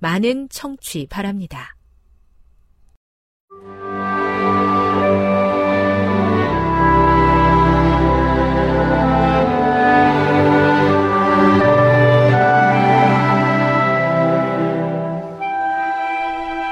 많은 0.00 0.48
청취 0.48 1.06
바랍니다. 1.08 1.76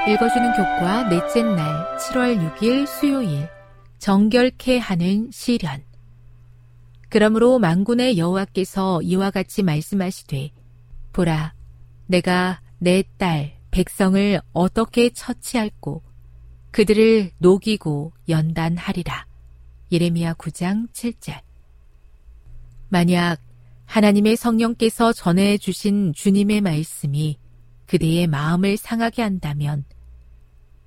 읽어주는 0.07 0.53
교과 0.53 1.07
넷째 1.09 1.43
날 1.43 1.97
7월 1.97 2.55
6일 2.55 2.87
수요일 2.87 3.47
정결케 3.99 4.79
하는 4.79 5.29
시련 5.31 5.83
그러므로 7.09 7.59
만군의 7.59 8.17
여호와께서 8.17 9.03
이와 9.03 9.29
같이 9.29 9.61
말씀하시되 9.61 10.49
보라 11.13 11.53
내가 12.07 12.59
내 12.79 13.03
딸 13.17 13.59
백성을 13.71 14.41
어떻게 14.53 15.09
처치할꼬? 15.09 16.01
그들을 16.71 17.31
녹이고 17.37 18.13
연단하리라. 18.27 19.25
예레미야 19.91 20.33
9장 20.33 20.91
7절. 20.91 21.41
만약 22.89 23.37
하나님의 23.85 24.35
성령께서 24.35 25.13
전해 25.13 25.57
주신 25.57 26.13
주님의 26.13 26.61
말씀이 26.61 27.37
그대의 27.85 28.27
마음을 28.27 28.77
상하게 28.77 29.23
한다면 29.23 29.83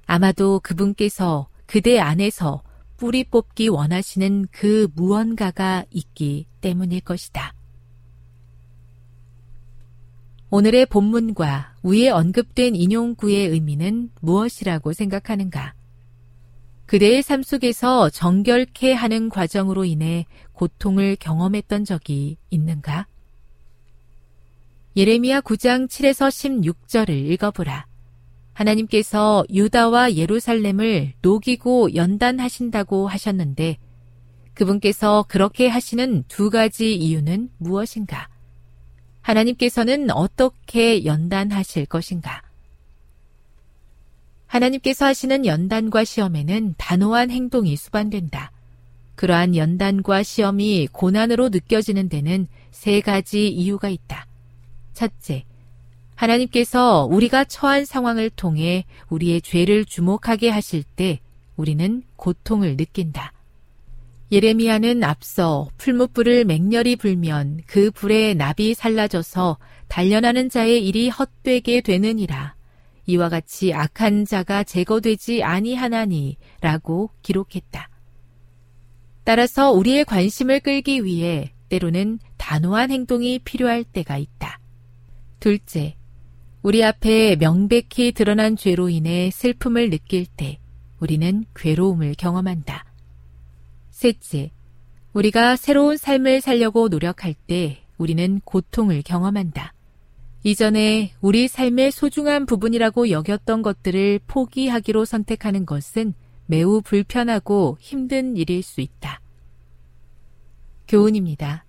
아마도 0.07 0.61
그분께서 0.61 1.49
그대 1.67 1.99
안에서 1.99 2.63
뿌리 2.97 3.25
뽑기 3.25 3.69
원하시는 3.69 4.47
그 4.53 4.89
무언가가 4.95 5.85
있기 5.91 6.47
때문일 6.61 7.01
것이다. 7.01 7.55
오늘의 10.55 10.85
본문과 10.85 11.77
위에 11.83 12.11
언급된 12.11 12.77
인용구의 12.77 13.49
의미는 13.49 14.11
무엇이라고 14.21 14.93
생각하는가? 14.93 15.73
그대의 16.85 17.23
삶 17.23 17.43
속에서 17.43 18.11
정결케 18.11 18.93
하는 18.93 19.31
과정으로 19.31 19.87
인해 19.87 20.27
고통을 20.53 21.17
경험했던 21.17 21.87
적이 21.87 22.37
있는가? 22.51 23.07
예레미야 24.95 25.41
9장 25.41 25.89
7에서 25.89 26.29
16절을 26.29 27.09
읽어보라. 27.33 27.87
하나님께서 28.53 29.45
유다와 29.49 30.17
예루살렘을 30.17 31.15
녹이고 31.23 31.95
연단하신다고 31.95 33.09
하셨는데 33.09 33.79
그분께서 34.53 35.25
그렇게 35.29 35.69
하시는 35.69 36.25
두 36.29 36.51
가지 36.51 36.95
이유는 36.95 37.49
무엇인가? 37.57 38.29
하나님께서는 39.23 40.11
어떻게 40.11 41.05
연단하실 41.05 41.87
것인가? 41.87 42.43
하나님께서 44.47 45.07
하시는 45.07 45.47
연단과 45.47 46.05
시험에는 46.05 46.75
단호한 46.77 47.31
행동이 47.31 47.77
수반된다. 47.77 48.53
그러한 49.15 49.57
연단과 49.57 50.23
시험이 50.23 50.89
고난으로 50.93 51.49
느껴지는 51.49 52.09
데는 52.09 52.49
세 52.71 53.01
가지 53.01 53.49
이유가 53.49 53.89
있다. 53.89 54.27
첫째, 54.93 55.45
하나님께서 56.15 57.07
우리가 57.11 57.45
처한 57.45 57.85
상황을 57.85 58.31
통해 58.31 58.85
우리의 59.09 59.41
죄를 59.41 59.85
주목하게 59.85 60.51
하실 60.51 60.83
때 60.83 61.21
우리는 61.57 62.03
고통을 62.17 62.77
느낀다. 62.77 63.33
예레미야는 64.33 65.05
앞서 65.05 65.69
풀무불을 65.77 66.47
맹렬히 66.47 66.97
불면 66.97 67.61
그 67.67 67.91
불에 67.91 68.33
납이 68.33 68.73
살라져서 68.73 69.59
단련하는 69.89 70.49
자의 70.49 70.87
일이 70.89 71.11
헛되게 71.11 71.83
되느니라. 71.83 72.55
이와 73.05 73.29
같이 73.29 73.75
악한 73.75 74.25
자가 74.25 74.65
제거되지 74.65 75.43
아니하나니라고 75.43 77.11
기록했다. 77.21 77.91
따라서 79.25 79.71
우리의 79.71 80.07
관심을 80.07 80.61
끌기 80.61 81.05
위해 81.05 81.53
때로는 81.69 82.19
단호한 82.39 82.91
행동이 82.91 83.39
필요할 83.41 83.85
때가 83.85 84.17
있다. 84.17 84.59
둘째, 85.41 85.97
우리 86.63 86.83
앞에 86.83 87.37
명백히 87.37 88.13
드러난 88.13 88.57
죄로 88.57 88.89
인해 88.89 89.29
슬픔을 89.31 89.91
느낄 89.91 90.25
때 90.25 90.59
우리는 91.01 91.45
괴로움을 91.55 92.15
경험한다. 92.17 92.92
셋째, 94.03 94.51
우리가 95.13 95.55
새로운 95.55 95.97
삶을 95.97 96.41
살려고 96.41 96.89
노력할 96.89 97.35
때 97.35 97.85
우리는 97.99 98.41
고통을 98.41 99.03
경험한다. 99.03 99.75
이전에 100.43 101.13
우리 101.21 101.47
삶의 101.47 101.93
소중한 101.93 102.45
부분이라고 102.45 103.11
여겼던 103.11 103.63
것들을 103.63 104.19
포기하기로 104.27 105.05
선택하는 105.05 105.67
것은 105.67 106.15
매우 106.47 106.83
불편하고 106.83 107.77
힘든 107.79 108.37
일일 108.37 108.65
수 108.65 108.81
있다. 108.81 109.21
교훈입니다. 110.89 111.65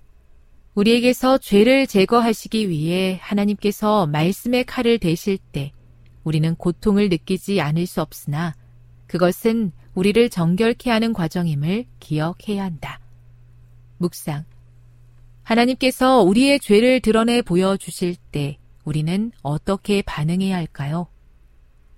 우리에게서 0.74 1.38
죄를 1.38 1.86
제거하시기 1.86 2.68
위해 2.68 3.20
하나님께서 3.22 4.08
말씀의 4.08 4.64
칼을 4.64 4.98
대실 4.98 5.38
때 5.38 5.72
우리는 6.24 6.56
고통을 6.56 7.10
느끼지 7.10 7.62
않을 7.62 7.86
수 7.86 8.02
없으나 8.02 8.56
그것은 9.06 9.72
우리를 9.96 10.30
정결케 10.30 10.90
하는 10.90 11.14
과정임을 11.14 11.86
기억해야 12.00 12.64
한다. 12.64 13.00
묵상. 13.98 14.46
하나님께서 15.44 16.22
우리의 16.22 16.60
죄를 16.60 17.00
드러내 17.00 17.42
보여주실 17.42 18.16
때 18.32 18.58
우리는 18.86 19.32
어떻게 19.42 20.02
반응해야 20.02 20.56
할까요? 20.56 21.08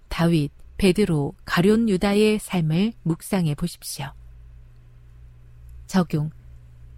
다윗, 0.09 0.51
베드로, 0.77 1.33
가룟 1.45 1.89
유다의 1.89 2.39
삶을 2.39 2.93
묵상해 3.03 3.55
보십시오. 3.55 4.07
적용. 5.87 6.31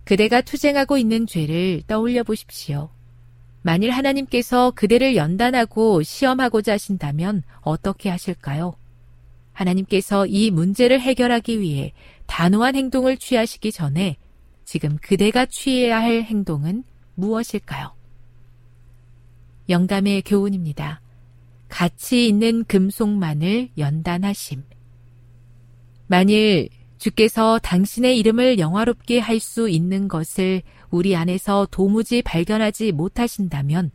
그대가 0.03 0.41
투쟁하고 0.41 0.97
있는 0.97 1.27
죄를 1.27 1.83
떠올려 1.85 2.23
보십시오. 2.23 2.89
만일 3.61 3.91
하나님께서 3.91 4.71
그대를 4.71 5.15
연단하고 5.15 6.01
시험하고자 6.01 6.73
하신다면 6.73 7.44
어떻게 7.61 8.09
하실까요? 8.09 8.75
하나님께서 9.57 10.27
이 10.27 10.51
문제를 10.51 11.01
해결하기 11.01 11.59
위해 11.59 11.94
단호한 12.27 12.75
행동을 12.75 13.18
취하시기 13.18 13.71
전에 13.71 14.18
지금 14.65 14.98
그대가 15.01 15.45
취해야 15.45 16.00
할 16.00 16.24
행동은 16.24 16.83
무엇일까요? 17.15 17.95
영감의 19.69 20.21
교훈입니다. 20.24 21.01
가치 21.69 22.27
있는 22.27 22.63
금속만을 22.65 23.69
연단하심. 23.77 24.63
만일 26.07 26.69
주께서 26.98 27.59
당신의 27.59 28.18
이름을 28.19 28.59
영화롭게 28.59 29.19
할 29.19 29.39
수 29.39 29.69
있는 29.69 30.07
것을 30.07 30.62
우리 30.89 31.15
안에서 31.15 31.68
도무지 31.69 32.21
발견하지 32.21 32.92
못하신다면 32.92 33.92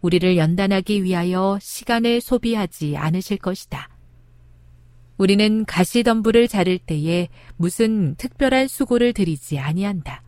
우리를 0.00 0.36
연단하기 0.36 1.04
위하여 1.04 1.58
시간을 1.60 2.20
소비하지 2.20 2.96
않으실 2.96 3.38
것이다. 3.38 3.95
우리는 5.18 5.64
가시덤불을 5.64 6.48
자를 6.48 6.78
때에 6.78 7.28
무슨 7.56 8.14
특별한 8.16 8.68
수고를 8.68 9.12
들이지 9.12 9.58
아니한다. 9.58 10.22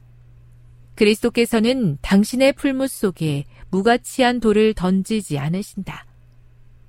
그리스도께서는 0.95 1.99
당신의 2.03 2.55
풀무 2.55 2.89
속에 2.89 3.45
무가치한 3.71 4.41
돌을 4.41 4.75
던지지 4.75 5.39
않으신다. 5.39 6.07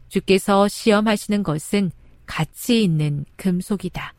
주께서 0.07 0.67
시험하시는 0.67 1.43
것은 1.43 1.91
가치 2.25 2.83
있는 2.83 3.25
금속이다. 3.35 4.13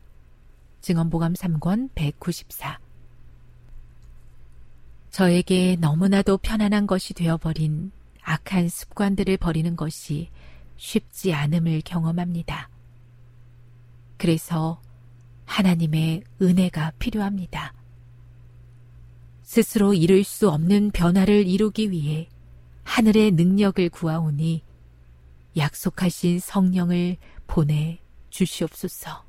증언보감 0.81 1.33
3권 1.33 1.89
194 1.93 2.79
저에게 5.11 5.75
너무나도 5.79 6.37
편안한 6.37 6.87
것이 6.87 7.13
되어버린 7.13 7.91
악한 8.23 8.69
습관들을 8.69 9.37
버리는 9.37 9.75
것이 9.75 10.29
쉽지 10.77 11.33
않음을 11.33 11.81
경험합니다. 11.83 12.70
그래서 14.21 14.79
하나님의 15.45 16.21
은혜가 16.39 16.91
필요합니다. 16.99 17.73
스스로 19.41 19.95
이룰 19.95 20.23
수 20.23 20.47
없는 20.47 20.91
변화를 20.91 21.47
이루기 21.47 21.89
위해 21.89 22.29
하늘의 22.83 23.31
능력을 23.31 23.89
구하오니 23.89 24.61
약속하신 25.57 26.37
성령을 26.37 27.17
보내 27.47 27.97
주시옵소서. 28.29 29.25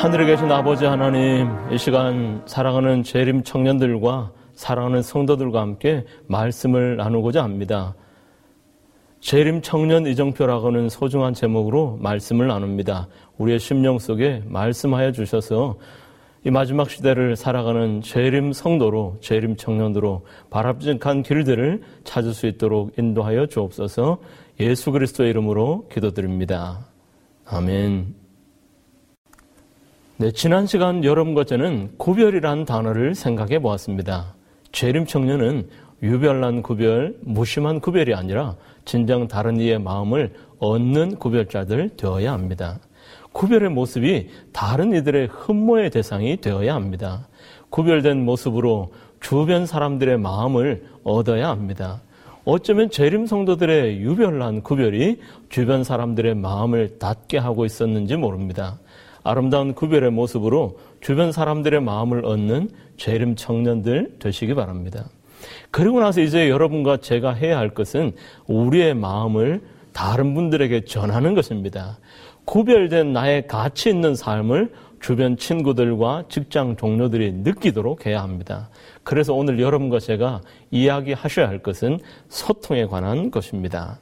하늘에 0.00 0.24
계신 0.24 0.50
아버지 0.50 0.86
하나님, 0.86 1.50
이 1.70 1.76
시간 1.76 2.40
사랑하는 2.46 3.02
재림 3.02 3.42
청년들과 3.42 4.32
사랑하는 4.54 5.02
성도들과 5.02 5.60
함께 5.60 6.06
말씀을 6.26 6.96
나누고자 6.96 7.44
합니다. 7.44 7.94
재림 9.20 9.60
청년 9.60 10.06
이정표라고는 10.06 10.88
소중한 10.88 11.34
제목으로 11.34 11.98
말씀을 12.00 12.46
나눕니다. 12.46 13.08
우리의 13.36 13.58
심령 13.58 13.98
속에 13.98 14.42
말씀하여 14.46 15.12
주셔서 15.12 15.76
이 16.46 16.50
마지막 16.50 16.88
시대를 16.88 17.36
살아가는 17.36 18.00
재림 18.00 18.54
성도로, 18.54 19.18
재림 19.20 19.56
청년으로 19.56 20.24
바람직한 20.48 21.22
길들을 21.22 21.82
찾을 22.04 22.32
수 22.32 22.46
있도록 22.46 22.98
인도하여 22.98 23.48
주옵소서 23.48 24.18
예수 24.60 24.92
그리스도의 24.92 25.28
이름으로 25.28 25.88
기도드립니다. 25.92 26.86
아멘. 27.44 28.19
네, 30.20 30.30
지난 30.32 30.66
시간 30.66 31.02
여러분과 31.02 31.44
저는 31.44 31.92
구별이란 31.96 32.66
단어를 32.66 33.14
생각해 33.14 33.58
보았습니다. 33.60 34.34
재림 34.70 35.06
청년은 35.06 35.70
유별난 36.02 36.60
구별, 36.60 37.16
무심한 37.22 37.80
구별이 37.80 38.12
아니라 38.12 38.54
진정 38.84 39.28
다른 39.28 39.58
이의 39.58 39.78
마음을 39.78 40.34
얻는 40.58 41.16
구별자들 41.16 41.96
되어야 41.96 42.34
합니다. 42.34 42.80
구별의 43.32 43.70
모습이 43.70 44.28
다른 44.52 44.92
이들의 44.92 45.28
흠모의 45.28 45.88
대상이 45.88 46.36
되어야 46.36 46.74
합니다. 46.74 47.26
구별된 47.70 48.22
모습으로 48.22 48.92
주변 49.20 49.64
사람들의 49.64 50.18
마음을 50.18 50.84
얻어야 51.02 51.48
합니다. 51.48 52.02
어쩌면 52.44 52.90
재림 52.90 53.24
성도들의 53.24 54.00
유별난 54.00 54.64
구별이 54.64 55.18
주변 55.48 55.82
사람들의 55.82 56.34
마음을 56.34 56.98
닫게 56.98 57.38
하고 57.38 57.64
있었는지 57.64 58.16
모릅니다. 58.16 58.78
아름다운 59.22 59.74
구별의 59.74 60.10
모습으로 60.10 60.78
주변 61.00 61.32
사람들의 61.32 61.80
마음을 61.80 62.24
얻는 62.24 62.70
재림 62.96 63.36
청년들 63.36 64.16
되시기 64.18 64.54
바랍니다. 64.54 65.08
그리고 65.70 66.00
나서 66.00 66.20
이제 66.20 66.50
여러분과 66.50 66.98
제가 66.98 67.32
해야 67.32 67.58
할 67.58 67.70
것은 67.70 68.12
우리의 68.46 68.94
마음을 68.94 69.62
다른 69.92 70.34
분들에게 70.34 70.84
전하는 70.84 71.34
것입니다. 71.34 71.98
구별된 72.44 73.12
나의 73.12 73.46
가치 73.46 73.90
있는 73.90 74.14
삶을 74.14 74.72
주변 75.00 75.36
친구들과 75.36 76.24
직장 76.28 76.76
동료들이 76.76 77.32
느끼도록 77.32 78.06
해야 78.06 78.22
합니다. 78.22 78.68
그래서 79.02 79.34
오늘 79.34 79.60
여러분과 79.60 79.98
제가 79.98 80.42
이야기하셔야 80.70 81.48
할 81.48 81.60
것은 81.60 81.98
소통에 82.28 82.86
관한 82.86 83.30
것입니다. 83.30 83.98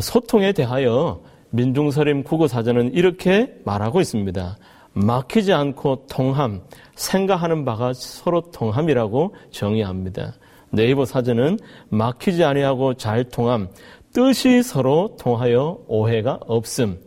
소통에 0.00 0.52
대하여 0.52 1.22
민중서림 1.52 2.24
국어사전은 2.24 2.94
이렇게 2.94 3.54
말하고 3.64 4.00
있습니다. 4.00 4.56
막히지 4.94 5.52
않고 5.52 6.06
통함, 6.10 6.62
생각하는 6.94 7.64
바가 7.64 7.92
서로 7.94 8.50
통함이라고 8.50 9.34
정의합니다. 9.50 10.34
네이버 10.70 11.04
사전은 11.04 11.58
막히지 11.90 12.44
아니하고 12.44 12.94
잘 12.94 13.24
통함, 13.24 13.68
뜻이 14.12 14.62
서로 14.62 15.16
통하여 15.18 15.78
오해가 15.86 16.38
없음. 16.46 16.98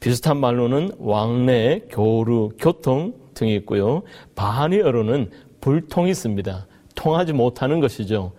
비슷한 0.00 0.38
말로는 0.38 0.92
왕래, 0.98 1.80
교류, 1.90 2.50
교통 2.58 3.14
등이 3.34 3.54
있고요. 3.56 4.02
반의어로는 4.34 5.30
불통이 5.60 6.10
있습니다. 6.10 6.66
통하지 6.94 7.32
못하는 7.32 7.80
것이죠. 7.80 8.32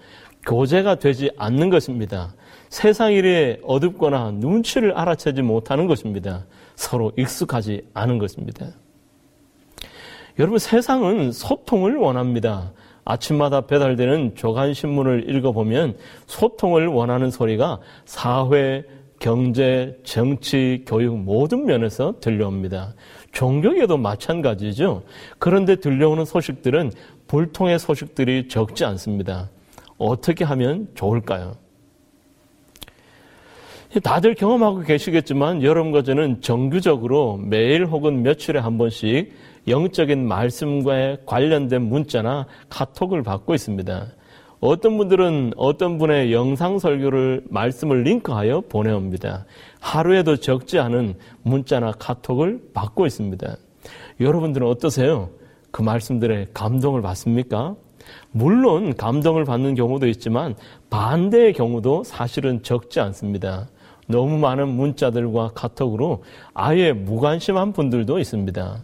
교제가 0.46 0.96
되지 0.96 1.32
않는 1.38 1.70
것입니다. 1.70 2.34
세상 2.76 3.14
일에 3.14 3.58
어둡거나 3.64 4.32
눈치를 4.32 4.98
알아채지 4.98 5.42
못하는 5.44 5.88
것입니다. 5.88 6.46
서로 6.76 7.14
익숙하지 7.16 7.88
않은 7.94 8.18
것입니다. 8.18 8.68
여러분, 10.38 10.60
세상은 10.60 11.32
소통을 11.32 11.96
원합니다. 11.96 12.74
아침마다 13.06 13.62
배달되는 13.62 14.36
조간신문을 14.36 15.34
읽어보면 15.34 15.96
소통을 16.28 16.88
원하는 16.88 17.32
소리가 17.32 17.80
사회, 18.04 18.84
경제, 19.20 19.98
정치, 20.04 20.84
교육 20.86 21.18
모든 21.18 21.66
면에서 21.66 22.16
들려옵니다. 22.20 22.94
종교에도 23.32 23.96
마찬가지죠. 23.96 25.04
그런데 25.40 25.78
들려오는 25.78 26.26
소식들은 26.26 26.92
불통의 27.28 27.80
소식들이 27.80 28.50
적지 28.50 28.84
않습니다. 28.84 29.50
어떻게 29.98 30.44
하면 30.44 30.90
좋을까요? 30.94 31.64
다들 34.00 34.36
경험하고 34.36 34.82
계시겠지만 34.82 35.64
여러분과 35.64 36.04
저는 36.04 36.42
정규적으로 36.42 37.38
매일 37.38 37.86
혹은 37.86 38.24
며칠에 38.24 38.60
한 38.60 38.78
번씩 38.78 39.34
영적인 39.68 40.28
말씀과 40.28 41.18
관련된 41.26 41.82
문자나 41.82 42.46
카톡을 42.70 43.24
받고 43.24 43.54
있습니다. 43.54 44.08
어떤 44.60 44.98
분들은 44.98 45.54
어떤 45.58 45.98
분의 45.98 46.34
영상 46.34 46.80
설교를 46.80 47.44
말씀을 47.50 48.04
링크하여 48.04 48.62
보내옵니다. 48.70 49.46
하루에도 49.80 50.38
적지 50.38 50.80
않은 50.80 51.16
문자나 51.44 51.92
카톡을 51.94 52.62
받고 52.74 53.06
있습니다. 53.06 53.58
여러분들은 54.20 54.68
어떠세요? 54.68 55.30
그 55.72 55.82
말씀들에 55.82 56.48
감동을 56.54 57.02
받습니까? 57.02 57.76
물론 58.32 58.96
감동을 58.96 59.46
받는 59.46 59.76
경우도 59.76 60.08
있지만 60.08 60.56
반대의 60.90 61.54
경우도 61.54 62.04
사실은 62.04 62.64
적지 62.64 63.00
않습니다. 63.00 63.68
너무 64.08 64.38
많은 64.38 64.68
문자들과 64.70 65.52
카톡으로 65.56 66.24
아예 66.54 66.94
무관심한 66.94 67.74
분들도 67.74 68.20
있습니다. 68.20 68.84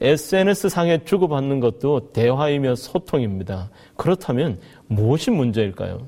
SNS 0.00 0.68
상에 0.68 1.04
주고받는 1.04 1.60
것도 1.60 2.12
대화이며 2.12 2.74
소통입니다. 2.74 3.70
그렇다면 3.96 4.58
무엇이 4.88 5.30
문제일까요? 5.30 6.06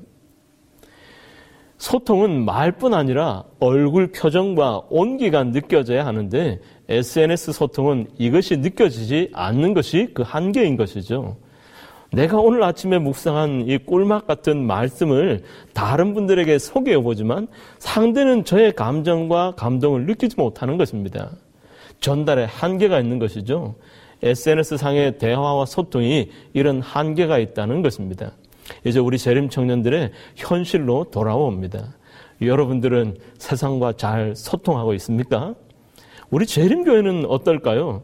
소통은 1.77 2.43
말뿐 2.43 2.93
아니라 2.93 3.45
얼굴 3.59 4.11
표정과 4.11 4.83
온기가 4.89 5.45
느껴져야 5.45 6.05
하는데 6.05 6.59
SNS 6.89 7.53
소통은 7.53 8.07
이것이 8.17 8.57
느껴지지 8.57 9.29
않는 9.33 9.73
것이 9.73 10.09
그 10.13 10.21
한계인 10.21 10.75
것이죠. 10.75 11.37
내가 12.11 12.37
오늘 12.37 12.63
아침에 12.63 12.97
묵상한 12.97 13.67
이 13.67 13.77
꿀맛 13.77 14.25
같은 14.25 14.65
말씀을 14.65 15.43
다른 15.73 16.13
분들에게 16.13 16.57
소개해 16.57 17.01
보지만 17.01 17.47
상대는 17.77 18.45
저의 18.45 18.73
감정과 18.73 19.53
감동을 19.55 20.05
느끼지 20.07 20.35
못하는 20.37 20.77
것입니다. 20.77 21.29
전달에 22.01 22.45
한계가 22.45 22.99
있는 22.99 23.19
것이죠. 23.19 23.75
SNS 24.23 24.77
상의 24.77 25.17
대화와 25.17 25.65
소통이 25.65 26.29
이런 26.53 26.81
한계가 26.81 27.37
있다는 27.37 27.81
것입니다. 27.81 28.31
이제 28.85 28.99
우리 28.99 29.17
재림 29.17 29.49
청년들의 29.49 30.11
현실로 30.35 31.05
돌아옵니다. 31.11 31.95
여러분들은 32.41 33.17
세상과 33.37 33.93
잘 33.93 34.35
소통하고 34.35 34.93
있습니까? 34.95 35.53
우리 36.31 36.45
재림교회는 36.45 37.25
어떨까요? 37.25 38.03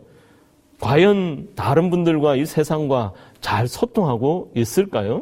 과연 0.79 1.49
다른 1.55 1.89
분들과 1.89 2.35
이 2.35 2.45
세상과 2.45 3.13
잘 3.45 3.67
소통하고 3.67 4.51
있을까요? 4.55 5.21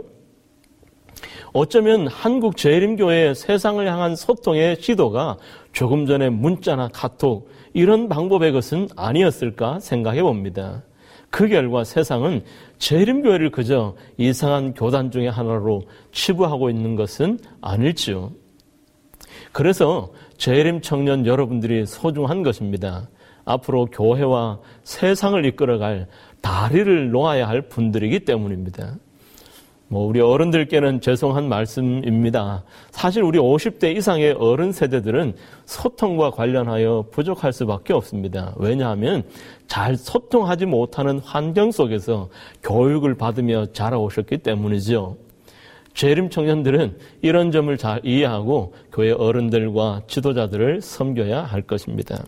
어쩌면 1.51 2.08
한국 2.08 2.56
재림교회의 2.56 3.36
세상을 3.36 3.86
향한 3.86 4.15
소통의 4.15 4.77
시도가 4.80 5.36
조금 5.74 6.06
전에 6.06 6.30
문자나 6.30 6.88
카톡 6.94 7.50
이런 7.74 8.08
방법의 8.08 8.53
것은 8.53 8.88
아니었을까 8.96 9.82
생각해 9.82 10.22
봅니다. 10.22 10.84
그 11.32 11.50
결과 11.50 11.84
세상은 11.84 12.46
재림교회를 12.77 13.51
그저 13.51 13.94
이상한 14.15 14.74
교단 14.74 15.12
중의 15.12 15.30
하나로 15.30 15.82
치부하고 16.13 16.70
있는 16.70 16.96
것은 16.96 17.39
아닐지요. 17.60 18.32
그래서 19.51 20.13
재림 20.38 20.80
청년 20.80 21.25
여러분들이 21.25 21.86
소중한 21.86 22.42
것입니다. 22.42 23.10
앞으로 23.44 23.88
교회와 23.88 24.60
세상을 24.84 25.44
이끌어갈 25.46 26.08
다리를 26.43 27.09
놓아야 27.09 27.47
할 27.47 27.63
분들이기 27.63 28.19
때문입니다. 28.25 28.97
뭐 29.88 30.05
우리 30.05 30.19
어른들께는 30.19 31.01
죄송한 31.01 31.47
말씀입니다. 31.47 32.63
사실 32.91 33.23
우리 33.23 33.39
50대 33.39 33.95
이상의 33.95 34.33
어른 34.33 34.71
세대들은 34.71 35.35
소통과 35.65 36.31
관련하여 36.31 37.05
부족할 37.12 37.53
수밖에 37.53 37.93
없습니다. 37.93 38.53
왜냐하면 38.57 39.23
잘 39.67 39.95
소통하지 39.95 40.65
못하는 40.65 41.19
환경 41.19 41.71
속에서 41.71 42.29
교육을 42.62 43.15
받으며 43.15 43.67
자라오셨기 43.67 44.39
때문이죠. 44.39 45.15
재림 45.93 46.29
청년들은 46.29 46.97
이런 47.21 47.51
점을 47.51 47.75
잘 47.77 48.01
이해하고 48.03 48.73
교회 48.91 49.12
어른들과 49.12 50.01
지도자들을 50.07 50.81
섬겨야 50.81 51.43
할 51.43 51.62
것입니다. 51.62 52.23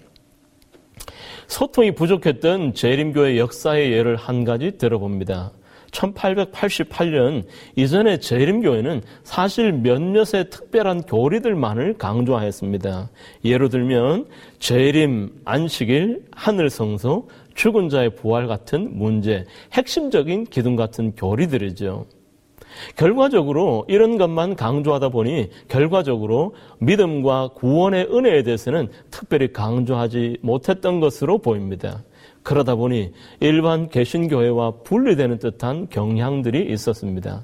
소통이 1.48 1.96
부족했던 1.96 2.74
재림교회 2.74 3.38
역사의 3.38 3.92
예를 3.92 4.16
한 4.16 4.44
가지 4.44 4.78
들어봅니다. 4.78 5.52
1888년 5.92 7.46
이전의 7.75 8.20
재림교회는 8.22 9.02
사실 9.24 9.72
몇몇의 9.72 10.50
특별한 10.50 11.04
교리들만을 11.04 11.98
강조하였습니다. 11.98 13.10
예로 13.46 13.70
들면 13.70 14.28
재림, 14.60 15.42
안식일, 15.46 16.25
하늘성소, 16.32 17.30
죽은 17.56 17.90
자의 17.90 18.14
부활 18.14 18.48
같은 18.48 18.98
문제, 18.98 19.46
핵심적인 19.72 20.46
기둥 20.46 20.75
같은 20.75 21.14
교리들이죠. 21.16 22.06
결과적으로 22.96 23.86
이런 23.88 24.17
것만 24.17 24.55
강조하다 24.55 25.10
보니 25.10 25.50
결과적으로 25.67 26.55
믿음과 26.79 27.50
구원의 27.55 28.08
은혜에 28.12 28.44
대해서는 28.44 28.89
특별히 29.12 29.51
강조하지 29.51 30.38
못했던 30.41 31.00
것으로 31.00 31.39
보입니다. 31.39 32.03
그러다 32.44 32.75
보니 32.75 33.12
일반 33.39 33.89
개신교회와 33.89 34.84
분리되는 34.84 35.39
듯한 35.39 35.88
경향들이 35.89 36.72
있었습니다. 36.72 37.44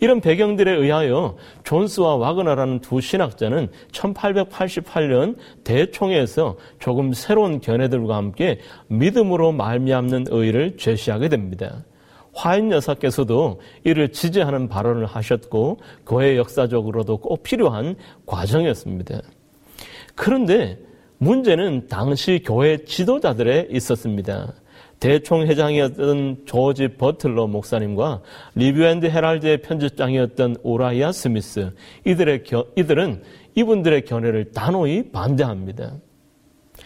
이런 0.00 0.20
배경들에 0.20 0.70
의하여 0.70 1.36
존스와 1.64 2.16
와그너라는 2.16 2.80
두 2.80 3.00
신학자는 3.00 3.68
1888년 3.90 5.36
대총회에서 5.64 6.56
조금 6.78 7.12
새로운 7.12 7.60
견해들과 7.60 8.16
함께 8.16 8.58
믿음으로 8.88 9.52
말미암는 9.52 10.26
의를 10.30 10.76
제시하게 10.76 11.28
됩니다. 11.28 11.84
화잇 12.32 12.72
여사께서도 12.72 13.60
이를 13.84 14.10
지지하는 14.10 14.68
발언을 14.68 15.06
하셨고 15.06 15.78
교회 16.06 16.36
역사적으로도 16.36 17.18
꼭 17.18 17.42
필요한 17.42 17.96
과정이었습니다. 18.26 19.20
그런데 20.14 20.78
문제는 21.18 21.86
당시 21.88 22.42
교회 22.44 22.84
지도자들에 22.84 23.68
있었습니다. 23.70 24.54
대총회장이었던 24.98 26.42
조지 26.46 26.88
버틀러 26.96 27.48
목사님과 27.48 28.22
리뷰앤드 28.54 29.06
헤랄드의 29.06 29.62
편집장이었던 29.62 30.56
오라이아 30.62 31.10
스미스 31.10 31.72
이들의 32.06 32.44
겨, 32.44 32.66
이들은 32.76 33.22
이분들의 33.56 34.04
견해를 34.04 34.52
단호히 34.52 35.10
반대합니다. 35.10 35.94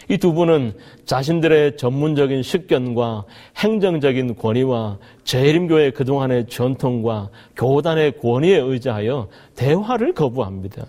이 0.09 0.17
두 0.17 0.33
분은 0.33 0.73
자신들의 1.05 1.77
전문적인 1.77 2.41
식견과 2.43 3.25
행정적인 3.57 4.35
권위와 4.35 4.97
재림교회 5.23 5.91
그동안의 5.91 6.47
전통과 6.47 7.29
교단의 7.55 8.17
권위에 8.19 8.57
의지하여 8.57 9.27
대화를 9.55 10.13
거부합니다. 10.13 10.85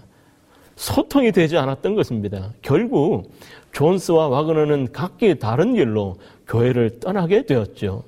소통이 0.77 1.33
되지 1.33 1.59
않았던 1.59 1.97
것입니다. 1.97 2.53
결국 2.62 3.33
존스와 3.73 4.29
와그너는 4.29 4.93
각기 4.93 5.38
다른 5.38 5.75
길로 5.75 6.17
교회를 6.47 7.00
떠나게 7.00 7.47
되었죠. 7.47 8.05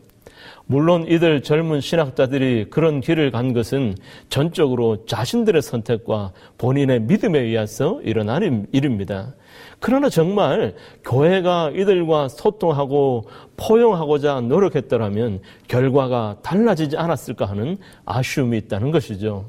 물론 0.66 1.04
이들 1.09 1.42
젊은 1.42 1.80
신학자들이 1.80 2.66
그런 2.71 3.00
길을 3.00 3.33
간 3.33 3.52
것은 3.52 3.97
전적으로 4.28 5.04
자신들의 5.04 5.61
선택과 5.61 6.33
본인의 6.59 7.00
믿음에 7.02 7.40
의해서 7.40 8.00
일어난 8.04 8.69
일입니다. 8.71 9.35
그러나 9.80 10.10
정말 10.10 10.75
교회가 11.04 11.70
이들과 11.70 12.28
소통하고 12.28 13.25
포용하고자 13.56 14.42
노력했더라면 14.42 15.40
결과가 15.68 16.37
달라지지 16.42 16.99
않았을까 16.99 17.46
하는 17.46 17.78
아쉬움이 18.04 18.58
있다는 18.58 18.90
것이죠. 18.90 19.49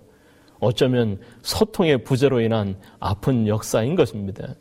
어쩌면 0.59 1.19
소통의 1.41 2.03
부재로 2.03 2.39
인한 2.39 2.77
아픈 2.99 3.47
역사인 3.47 3.95
것입니다. 3.95 4.55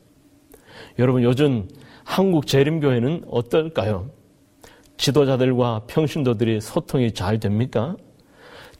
여러분 0.98 1.22
요즘 1.22 1.68
한국 2.04 2.46
재림교회는 2.46 3.26
어떨까요? 3.30 4.10
지도자들과 4.96 5.82
평신도들이 5.86 6.60
소통이 6.60 7.12
잘 7.12 7.38
됩니까? 7.38 7.96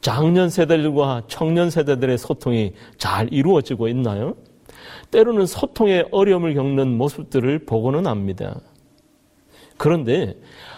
장년 0.01 0.51
세대들과 0.51 1.23
청년 1.29 1.71
세대들의 1.71 2.19
소통이 2.19 2.73
잘 2.99 3.33
이루어지고 3.33 3.89
있나요? 3.89 4.35
때로는 5.11 5.47
소통에 5.47 6.05
어려움을 6.11 6.55
겪는 6.55 6.97
모습들을 6.97 7.61
보고는 7.61 8.07
합니다. 8.07 8.61
그런데 9.77 10.35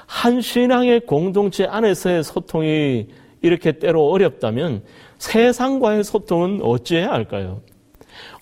한 0.06 0.40
신앙의 0.40 1.00
공동체 1.06 1.64
안에서의 1.64 2.22
소통이 2.24 3.08
이렇게 3.42 3.72
때로 3.72 4.10
어렵다면 4.10 4.82
세상과의 5.18 6.04
소통은 6.04 6.60
어찌해야 6.62 7.10
할까요? 7.10 7.60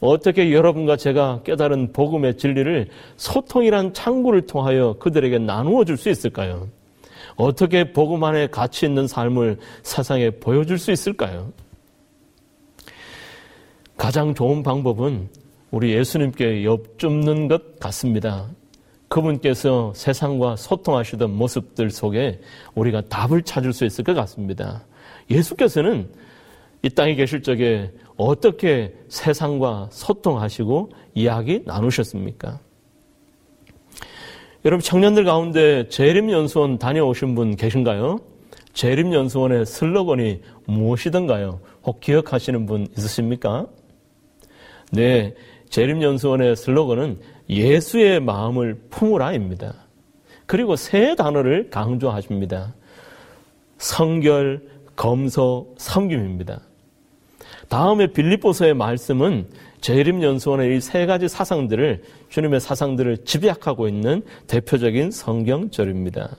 어떻게 0.01 0.53
여러분과 0.53 0.97
제가 0.97 1.43
깨달은 1.45 1.93
복음의 1.93 2.37
진리를 2.37 2.89
소통이란 3.17 3.95
창구를 3.95 4.47
통하여 4.47 4.97
그들에게 4.99 5.39
나누어 5.39 5.85
줄 5.85 5.97
수 5.97 6.11
있을까요? 6.11 6.69
어떻게 7.37 7.93
복음 7.93 8.25
안에 8.25 8.49
가치 8.49 8.85
있는 8.87 9.07
삶을 9.07 9.59
세상에 9.83 10.31
보여줄 10.31 10.79
수 10.79 10.91
있을까요? 10.91 11.53
가장 13.97 14.35
좋은 14.35 14.63
방법은 14.63 15.29
우리 15.71 15.95
예수님께 15.95 16.65
엽줍는 16.65 17.49
것 17.49 17.79
같습니다. 17.79 18.49
그분께서 19.09 19.93
세상과 19.95 20.57
소통하시던 20.57 21.31
모습들 21.37 21.91
속에 21.91 22.41
우리가 22.75 23.03
답을 23.03 23.43
찾을 23.43 23.73
수 23.73 23.85
있을 23.85 24.05
것 24.05 24.15
같습니다. 24.15 24.85
예수께서는 25.31 26.09
이 26.83 26.91
땅에 26.91 27.15
계실 27.15 27.43
적에 27.43 27.91
어떻게 28.17 28.95
세상과 29.09 29.89
소통하시고 29.93 30.91
이야기 31.15 31.63
나누셨습니까? 31.67 32.61
여러분 34.65 34.83
청년들 34.83 35.25
가운데 35.25 35.89
재림연수원 35.89 36.79
다녀오신 36.79 37.35
분 37.35 37.57
계신가요? 37.57 38.19
재림연수원의 38.73 39.67
슬로건이 39.67 40.43
무엇이던가요? 40.67 41.61
혹 41.83 42.01
기억하시는 42.01 42.67
분 42.67 42.87
있으십니까? 42.97 43.67
네, 44.93 45.35
재림연수원의 45.71 46.57
슬로건은 46.57 47.21
예수의 47.49 48.21
마음을 48.21 48.81
품으라입니다. 48.91 49.75
그리고 50.47 50.77
세 50.77 51.15
단어를 51.15 51.71
강조하십니다. 51.71 52.75
성결, 53.79 54.63
검소, 54.97 55.75
섬김입니다. 55.79 56.61
다음에 57.69 58.09
빌립보서의 58.09 58.75
말씀은 58.75 59.47
재림연수원의 59.81 60.77
이 60.77 60.81
세 60.81 61.07
가지 61.07 61.29
사상들을 61.29 62.03
주님의 62.29 62.61
사상들을 62.61 63.19
집약하고 63.25 63.89
있는 63.89 64.23
대표적인 64.49 65.11
성경절입니다. 65.13 66.37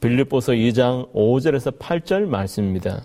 빌립보서 0.00 0.52
2장 0.52 1.12
5절에서 1.12 1.78
8절 1.78 2.26
말씀입니다. 2.26 3.02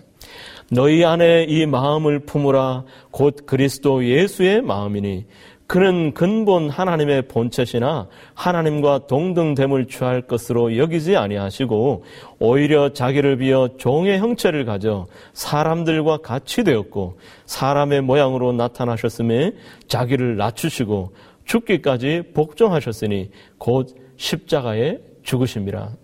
너희 0.70 1.04
안에 1.04 1.44
이 1.48 1.66
마음을 1.66 2.20
품으라 2.20 2.84
곧 3.10 3.44
그리스도 3.44 4.06
예수의 4.06 4.62
마음이니 4.62 5.26
그는 5.66 6.12
근본 6.12 6.68
하나님의 6.68 7.22
본체시나 7.22 8.08
하나님과 8.34 9.06
동등됨을 9.06 9.86
취할 9.86 10.22
것으로 10.22 10.76
여기지 10.76 11.16
아니하시고 11.16 12.04
오히려 12.38 12.92
자기를 12.92 13.38
비어 13.38 13.70
종의 13.78 14.18
형체를 14.18 14.66
가져 14.66 15.06
사람들과 15.32 16.18
같이 16.18 16.64
되었고 16.64 17.18
사람의 17.46 18.02
모양으로 18.02 18.52
나타나셨음에 18.52 19.52
자기를 19.88 20.36
낮추시고 20.36 21.12
죽기까지 21.44 22.24
복종하셨으니 22.34 23.30
곧 23.58 23.96
십자가에 24.16 24.98
죽으심이라. 25.22 26.03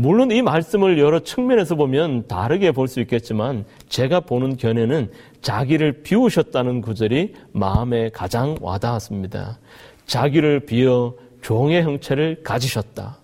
물론 0.00 0.30
이 0.30 0.40
말씀을 0.40 0.98
여러 0.98 1.18
측면에서 1.20 1.74
보면 1.74 2.26
다르게 2.26 2.72
볼 2.72 2.88
수 2.88 3.00
있겠지만 3.00 3.66
제가 3.90 4.20
보는 4.20 4.56
견해는 4.56 5.10
자기를 5.42 6.02
비우셨다는 6.02 6.80
구절이 6.80 7.34
마음에 7.52 8.08
가장 8.08 8.56
와닿았습니다. 8.62 9.58
자기를 10.06 10.60
비어 10.60 11.14
종의 11.42 11.82
형체를 11.82 12.40
가지셨다. 12.42 13.18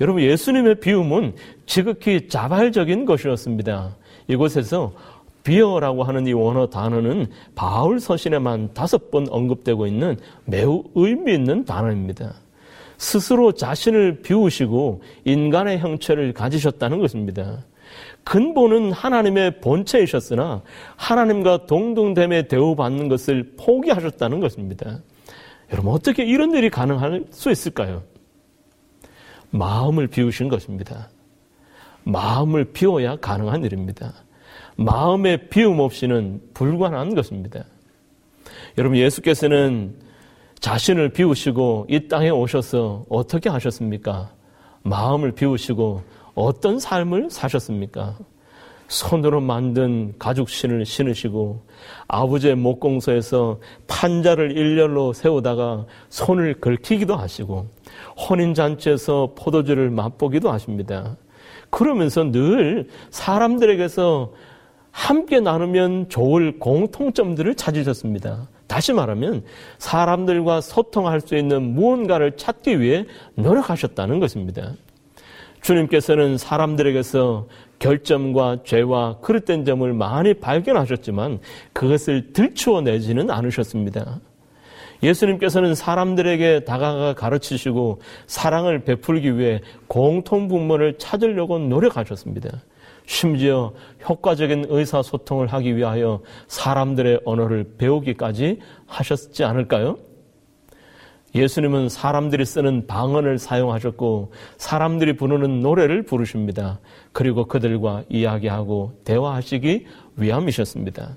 여러분 0.00 0.22
예수님의 0.22 0.76
비움은 0.76 1.34
지극히 1.66 2.28
자발적인 2.28 3.04
것이었습니다. 3.04 3.94
이곳에서 4.26 4.94
비어라고 5.44 6.02
하는 6.02 6.26
이 6.26 6.32
원어 6.32 6.70
단어는 6.70 7.26
바울 7.54 8.00
서신에만 8.00 8.70
다섯 8.72 9.10
번 9.10 9.28
언급되고 9.28 9.86
있는 9.86 10.16
매우 10.46 10.82
의미 10.94 11.34
있는 11.34 11.66
단어입니다. 11.66 12.36
스스로 12.98 13.52
자신을 13.52 14.22
비우시고 14.22 15.02
인간의 15.24 15.78
형체를 15.78 16.32
가지셨다는 16.34 16.98
것입니다. 16.98 17.64
근본은 18.24 18.92
하나님의 18.92 19.60
본체이셨으나 19.60 20.62
하나님과 20.96 21.66
동등됨에 21.66 22.48
대우받는 22.48 23.08
것을 23.08 23.54
포기하셨다는 23.56 24.40
것입니다. 24.40 24.98
여러분 25.72 25.92
어떻게 25.92 26.24
이런 26.24 26.54
일이 26.54 26.68
가능할 26.68 27.24
수 27.30 27.50
있을까요? 27.50 28.02
마음을 29.50 30.08
비우신 30.08 30.48
것입니다. 30.48 31.08
마음을 32.02 32.64
비워야 32.64 33.16
가능한 33.16 33.64
일입니다. 33.64 34.12
마음의 34.76 35.48
비움 35.48 35.80
없이는 35.80 36.40
불가능한 36.52 37.14
것입니다. 37.14 37.64
여러분 38.76 38.98
예수께서는 38.98 39.94
자신을 40.60 41.10
비우시고 41.10 41.86
이 41.88 42.08
땅에 42.08 42.30
오셔서 42.30 43.06
어떻게 43.08 43.48
하셨습니까? 43.48 44.30
마음을 44.82 45.32
비우시고 45.32 46.02
어떤 46.34 46.78
삶을 46.78 47.30
사셨습니까? 47.30 48.16
손으로 48.88 49.40
만든 49.40 50.14
가죽신을 50.18 50.86
신으시고 50.86 51.62
아버지의 52.08 52.56
목공소에서 52.56 53.60
판자를 53.86 54.56
일렬로 54.56 55.12
세우다가 55.12 55.84
손을 56.08 56.54
긁히기도 56.54 57.14
하시고 57.14 57.66
혼인잔치에서 58.16 59.34
포도주를 59.36 59.90
맛보기도 59.90 60.50
하십니다. 60.50 61.16
그러면서 61.70 62.24
늘 62.24 62.88
사람들에게서 63.10 64.32
함께 64.90 65.38
나누면 65.40 66.08
좋을 66.08 66.58
공통점들을 66.58 67.54
찾으셨습니다. 67.54 68.48
다시 68.68 68.92
말하면 68.92 69.42
사람들과 69.78 70.60
소통할 70.60 71.20
수 71.20 71.36
있는 71.36 71.74
무언가를 71.74 72.36
찾기 72.36 72.80
위해 72.80 73.06
노력하셨다는 73.34 74.20
것입니다. 74.20 74.74
주님께서는 75.62 76.38
사람들에게서 76.38 77.48
결점과 77.78 78.58
죄와 78.64 79.18
그릇된 79.20 79.64
점을 79.64 79.92
많이 79.92 80.34
발견하셨지만 80.34 81.40
그것을 81.72 82.32
들추어내지는 82.32 83.30
않으셨습니다. 83.30 84.20
예수님께서는 85.02 85.74
사람들에게 85.74 86.60
다가가 86.60 87.14
가르치시고 87.14 88.00
사랑을 88.26 88.80
베풀기 88.80 89.38
위해 89.38 89.60
공통 89.86 90.48
분모를 90.48 90.98
찾으려고 90.98 91.58
노력하셨습니다. 91.58 92.50
심지어 93.08 93.72
효과적인 94.06 94.66
의사소통을 94.68 95.46
하기 95.46 95.76
위하여 95.76 96.20
사람들의 96.46 97.22
언어를 97.24 97.72
배우기까지 97.78 98.60
하셨지 98.86 99.44
않을까요? 99.44 99.96
예수님은 101.34 101.88
사람들이 101.88 102.44
쓰는 102.44 102.86
방언을 102.86 103.38
사용하셨고 103.38 104.32
사람들이 104.58 105.16
부르는 105.16 105.60
노래를 105.60 106.02
부르십니다. 106.02 106.80
그리고 107.12 107.46
그들과 107.46 108.04
이야기하고 108.10 109.00
대화하시기 109.04 109.86
위함이셨습니다. 110.16 111.16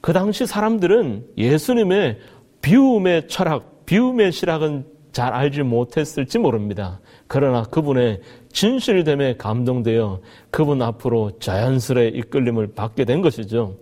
그 0.00 0.12
당시 0.12 0.46
사람들은 0.46 1.30
예수님의 1.36 2.20
비움의 2.62 3.26
철학, 3.26 3.86
비움의 3.86 4.30
실학은 4.30 4.86
잘 5.10 5.32
알지 5.32 5.62
못했을지 5.62 6.38
모릅니다. 6.38 7.00
그러나 7.26 7.62
그분의 7.62 8.20
진실됨에 8.52 9.36
감동되어 9.36 10.20
그분 10.50 10.82
앞으로 10.82 11.32
자연스레 11.40 12.08
이끌림을 12.08 12.74
받게 12.74 13.04
된 13.04 13.22
것이죠. 13.22 13.76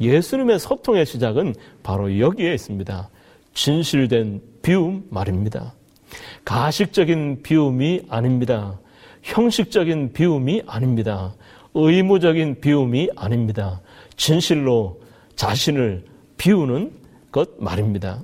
예수님의 0.00 0.58
소통의 0.58 1.06
시작은 1.06 1.54
바로 1.82 2.18
여기에 2.18 2.54
있습니다. 2.54 3.08
진실된 3.54 4.40
비움 4.62 5.04
말입니다. 5.10 5.74
가식적인 6.44 7.42
비움이 7.42 8.02
아닙니다. 8.08 8.78
형식적인 9.22 10.12
비움이 10.12 10.62
아닙니다. 10.66 11.34
의무적인 11.74 12.60
비움이 12.60 13.10
아닙니다. 13.16 13.80
진실로 14.16 15.00
자신을 15.36 16.04
비우는 16.36 16.92
것 17.30 17.50
말입니다. 17.58 18.20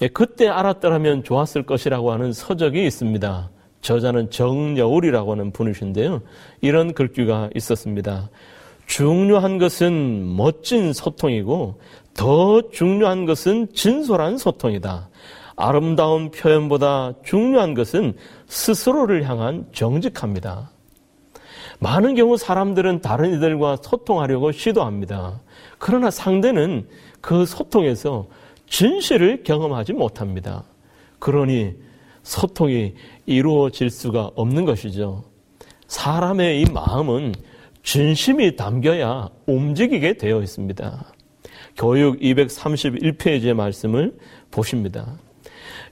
예, 0.00 0.08
그때 0.08 0.48
알았더라면 0.48 1.24
좋았을 1.24 1.64
것이라고 1.64 2.12
하는 2.12 2.32
서적이 2.32 2.86
있습니다. 2.86 3.50
저자는 3.80 4.30
정여울이라고 4.30 5.32
하는 5.32 5.50
분이신데요. 5.52 6.22
이런 6.60 6.92
글귀가 6.92 7.50
있었습니다. 7.54 8.30
중요한 8.86 9.58
것은 9.58 10.36
멋진 10.36 10.92
소통이고 10.92 11.80
더 12.14 12.70
중요한 12.70 13.26
것은 13.26 13.72
진솔한 13.74 14.38
소통이다. 14.38 15.08
아름다운 15.56 16.30
표현보다 16.30 17.14
중요한 17.24 17.74
것은 17.74 18.14
스스로를 18.46 19.28
향한 19.28 19.66
정직합니다. 19.72 20.70
많은 21.80 22.14
경우 22.14 22.36
사람들은 22.36 23.00
다른 23.00 23.34
이들과 23.34 23.78
소통하려고 23.82 24.52
시도합니다. 24.52 25.40
그러나 25.78 26.10
상대는 26.10 26.88
그 27.20 27.46
소통에서 27.46 28.26
진실을 28.68 29.42
경험하지 29.42 29.92
못합니다. 29.92 30.64
그러니 31.18 31.74
소통이 32.22 32.94
이루어질 33.26 33.90
수가 33.90 34.30
없는 34.34 34.64
것이죠. 34.64 35.24
사람의 35.86 36.60
이 36.60 36.66
마음은 36.70 37.34
진심이 37.82 38.54
담겨야 38.56 39.28
움직이게 39.46 40.14
되어 40.14 40.42
있습니다. 40.42 41.12
교육 41.76 42.20
231페이지의 42.20 43.54
말씀을 43.54 44.14
보십니다. 44.50 45.18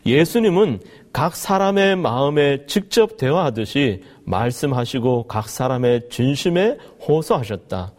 예수님은 0.05 0.81
각 1.12 1.35
사람의 1.35 1.97
마음에 1.97 2.67
직접 2.67 3.17
대화하듯이 3.17 4.03
말씀하시고 4.25 5.27
각 5.27 5.49
사람의 5.49 6.09
진심에 6.11 6.77
호소하셨다. 7.09 7.93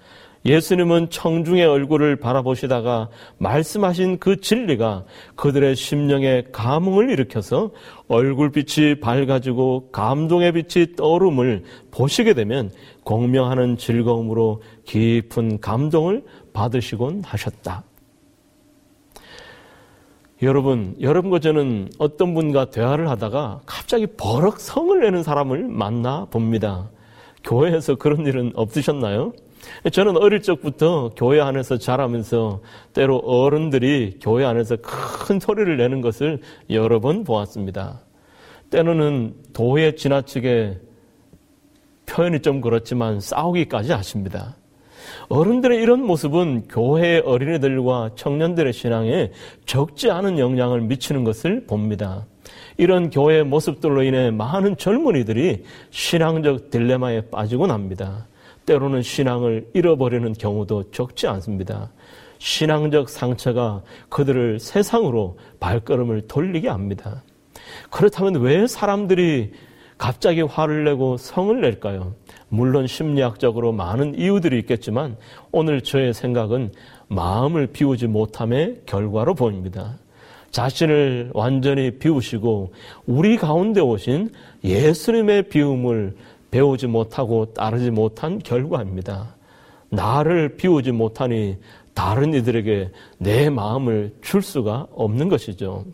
예수님은 0.47 1.09
청중의 1.09 1.65
얼굴을 1.65 2.15
바라보시다가 2.15 3.09
말씀하신 3.37 4.17
그 4.17 4.39
진리가 4.39 5.03
그들의 5.35 5.75
심령에 5.75 6.45
감흥을 6.53 7.09
일으켜서 7.09 7.71
얼굴빛이 8.07 9.01
밝아지고 9.01 9.89
감동의 9.91 10.53
빛이 10.53 10.95
떠오름을 10.95 11.65
보시게 11.91 12.33
되면 12.33 12.71
공명하는 13.03 13.77
즐거움으로 13.77 14.61
깊은 14.85 15.59
감동을 15.59 16.23
받으시곤 16.53 17.23
하셨다. 17.25 17.83
여러분, 20.43 20.95
여러분과 21.01 21.39
저는 21.39 21.89
어떤 21.97 22.33
분과 22.33 22.69
대화를 22.69 23.09
하다가 23.09 23.61
갑자기 23.65 24.07
버럭 24.07 24.61
성을 24.61 24.97
내는 24.97 25.23
사람을 25.23 25.67
만나 25.67 26.25
봅니다. 26.25 26.89
교회에서 27.43 27.95
그런 27.95 28.25
일은 28.25 28.53
없으셨나요? 28.55 29.33
저는 29.91 30.17
어릴 30.17 30.41
적부터 30.41 31.11
교회 31.15 31.39
안에서 31.39 31.77
자라면서 31.77 32.61
때로 32.93 33.17
어른들이 33.17 34.17
교회 34.21 34.45
안에서 34.45 34.77
큰 34.81 35.39
소리를 35.39 35.77
내는 35.77 36.01
것을 36.01 36.41
여러 36.69 36.99
번 36.99 37.23
보았습니다. 37.23 38.01
때로는 38.69 39.33
도에 39.53 39.95
지나치게 39.95 40.79
표현이 42.05 42.41
좀 42.41 42.61
그렇지만 42.61 43.19
싸우기까지 43.19 43.91
하십니다. 43.91 44.55
어른들의 45.29 45.81
이런 45.81 46.03
모습은 46.03 46.67
교회의 46.69 47.21
어린이들과 47.21 48.11
청년들의 48.15 48.73
신앙에 48.73 49.31
적지 49.65 50.09
않은 50.09 50.39
영향을 50.39 50.81
미치는 50.81 51.23
것을 51.23 51.65
봅니다. 51.65 52.25
이런 52.77 53.09
교회의 53.09 53.43
모습들로 53.43 54.03
인해 54.03 54.31
많은 54.31 54.77
젊은이들이 54.77 55.63
신앙적 55.89 56.69
딜레마에 56.71 57.29
빠지곤 57.29 57.71
합니다. 57.71 58.27
때로는 58.67 59.01
신앙을 59.01 59.69
잃어버리는 59.73 60.31
경우도 60.33 60.91
적지 60.91 61.25
않습니다. 61.25 61.89
신앙적 62.37 63.09
상처가 63.09 63.81
그들을 64.09 64.59
세상으로 64.59 65.39
발걸음을 65.59 66.27
돌리게 66.27 66.67
합니다. 66.67 67.23
그렇다면 67.89 68.35
왜 68.41 68.67
사람들이 68.67 69.53
갑자기 69.97 70.41
화를 70.41 70.83
내고 70.83 71.17
성을 71.17 71.59
낼까요? 71.59 72.13
물론 72.49 72.85
심리학적으로 72.85 73.71
많은 73.71 74.19
이유들이 74.19 74.59
있겠지만 74.59 75.17
오늘 75.51 75.81
저의 75.81 76.13
생각은 76.13 76.71
마음을 77.07 77.67
비우지 77.67 78.07
못함의 78.07 78.81
결과로 78.85 79.33
보입니다. 79.33 79.97
자신을 80.51 81.31
완전히 81.33 81.91
비우시고 81.91 82.73
우리 83.05 83.37
가운데 83.37 83.81
오신 83.81 84.29
예수님의 84.63 85.49
비움을 85.49 86.15
배우지 86.51 86.87
못하고 86.87 87.53
따르지 87.53 87.91
못한 87.91 88.39
결과입니다. 88.39 89.35
나를 89.89 90.57
비우지 90.57 90.91
못하니 90.91 91.57
다른 91.93 92.33
이들에게 92.33 92.91
내 93.17 93.49
마음을 93.49 94.13
줄 94.21 94.41
수가 94.41 94.87
없는 94.91 95.29
것이죠. 95.29 95.85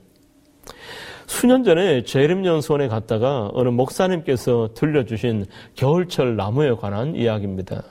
수년 1.27 1.63
전에 1.63 2.03
재림연수원에 2.03 2.87
갔다가 2.89 3.49
어느 3.53 3.69
목사님께서 3.69 4.69
들려주신 4.75 5.45
겨울철 5.75 6.35
나무에 6.35 6.71
관한 6.71 7.15
이야기입니다. 7.15 7.83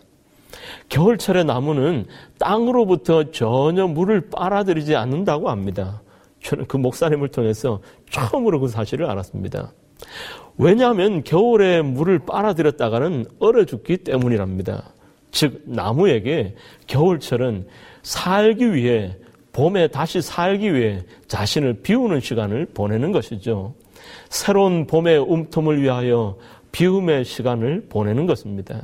겨울철의 0.89 1.45
나무는 1.45 2.07
땅으로부터 2.39 3.31
전혀 3.31 3.87
물을 3.87 4.29
빨아들이지 4.31 4.95
않는다고 4.95 5.49
합니다. 5.51 6.03
저는 6.43 6.67
그 6.67 6.77
목사님을 6.77 7.29
통해서 7.29 7.81
처음으로 8.11 8.61
그 8.61 8.69
사실을 8.69 9.07
알았습니다. 9.07 9.73
왜냐하면 10.59 11.25
겨울에 11.25 11.83
물을 11.83 12.19
빨아들였다가는 12.21 13.27
얼어 13.39 13.65
죽기 13.65 13.99
때문이랍니다. 13.99 14.93
즉, 15.31 15.63
나무에게 15.65 16.55
겨울철은 16.87 17.67
살기 18.03 18.75
위해, 18.75 19.17
봄에 19.53 19.89
다시 19.89 20.21
살기 20.21 20.75
위해 20.75 21.01
자신을 21.27 21.83
비우는 21.83 22.21
시간을 22.21 22.67
보내는 22.75 23.13
것이죠. 23.13 23.75
새로운 24.29 24.87
봄의 24.87 25.21
움텀을 25.21 25.81
위하여 25.81 26.37
비움의 26.73 27.25
시간을 27.25 27.87
보내는 27.89 28.27
것입니다. 28.27 28.83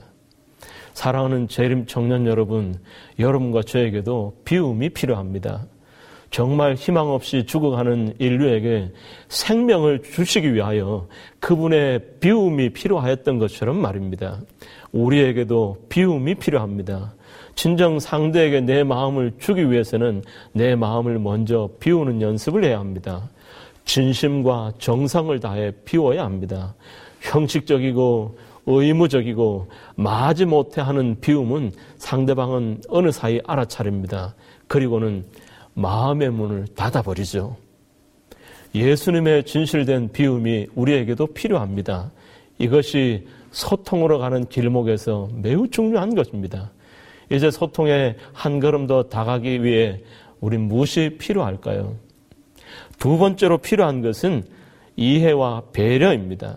사랑하는 0.93 1.49
재림 1.49 1.87
청년 1.87 2.27
여러분, 2.27 2.79
여러분과 3.19 3.63
저에게도 3.63 4.35
비움이 4.45 4.91
필요합니다. 4.91 5.67
정말 6.31 6.75
희망 6.75 7.09
없이 7.09 7.45
죽어가는 7.47 8.17
인류에게 8.19 8.93
생명을 9.29 10.03
주시기 10.03 10.53
위하여 10.55 11.09
그분의 11.41 12.01
비움이 12.21 12.71
필요하였던 12.71 13.39
것처럼 13.39 13.79
말입니다. 13.79 14.41
우리에게도 14.93 15.85
비움이 15.89 16.35
필요합니다. 16.37 17.15
진정 17.55 17.99
상대에게 17.99 18.61
내 18.61 18.85
마음을 18.85 19.33
주기 19.39 19.71
위해서는 19.71 20.23
내 20.53 20.77
마음을 20.77 21.19
먼저 21.19 21.71
비우는 21.81 22.23
연습을 22.23 22.65
해야 22.65 22.79
합니다. 22.79 23.29
진심과 23.85 24.75
정성을 24.79 25.41
다해 25.41 25.73
비워야 25.85 26.25
합니다. 26.25 26.75
형식적이고 27.21 28.39
의무적이고 28.67 29.67
마지 29.97 30.45
못해 30.45 30.83
하는 30.83 31.19
비움은 31.21 31.73
상대방은 31.97 32.83
어느 32.89 33.11
사이 33.11 33.41
알아차립니다. 33.47 34.35
그리고는 34.67 35.25
마음의 35.79 36.31
문을 36.31 36.67
닫아버리죠. 36.75 37.57
예수님의 38.75 39.45
진실된 39.45 40.11
비움이 40.13 40.67
우리에게도 40.75 41.29
필요합니다. 41.29 42.11
이것이 42.59 43.27
소통으로 43.53 44.19
가는 44.19 44.47
길목에서 44.47 45.31
매우 45.35 45.69
중요한 45.69 46.15
것입니다. 46.15 46.73
이제 47.31 47.51
소통에 47.51 48.17
한 48.33 48.59
걸음 48.59 48.87
더 48.87 49.05
다가기 49.05 49.63
위해 49.63 50.01
우리 50.41 50.59
무엇이 50.59 51.17
필요할까요? 51.19 51.95
두 52.99 53.17
번째로 53.17 53.59
필요한 53.59 54.03
것은 54.03 54.45
이해와 54.97 55.63
배려입니다. 55.73 56.57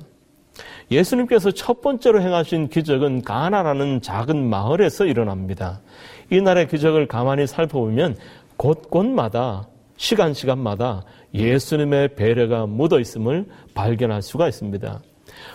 예수님께서 0.89 1.51
첫 1.51 1.81
번째로 1.81 2.21
행하신 2.21 2.67
기적은 2.67 3.21
가나라는 3.21 4.01
작은 4.01 4.49
마을에서 4.49 5.05
일어납니다. 5.05 5.81
이 6.29 6.41
날의 6.41 6.67
기적을 6.67 7.07
가만히 7.07 7.47
살펴보면 7.47 8.17
곳곳마다 8.61 9.67
시간 9.97 10.35
시간마다 10.35 11.03
예수님의 11.33 12.13
배려가 12.15 12.67
묻어 12.67 12.99
있음을 12.99 13.47
발견할 13.73 14.21
수가 14.21 14.47
있습니다. 14.47 15.01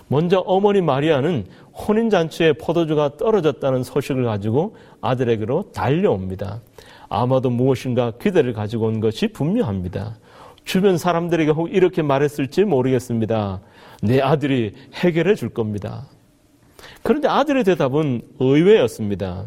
먼저 0.09 0.41
어머니 0.41 0.81
마리아는 0.81 1.47
혼인 1.73 2.11
잔치에 2.11 2.55
포도주가 2.55 3.17
떨어졌다는 3.17 3.85
소식을 3.85 4.25
가지고 4.25 4.75
아들에게로 5.03 5.71
달려옵니다. 5.71 6.63
아마도 7.09 7.49
무엇인가 7.49 8.11
기대를 8.11 8.53
가지고 8.53 8.87
온 8.87 8.99
것이 8.99 9.29
분명합니다. 9.29 10.19
주변 10.65 10.99
사람들에게 10.99 11.53
혹 11.53 11.73
이렇게 11.73 12.03
말했을지 12.03 12.65
모르겠습니다. 12.65 13.61
내 14.03 14.21
아들이 14.21 14.75
해결해 14.95 15.37
줄 15.37 15.51
겁니다. 15.51 16.09
그런데 17.05 17.29
아들의 17.29 17.63
대답은 17.63 18.23
의외였습니다. 18.41 19.47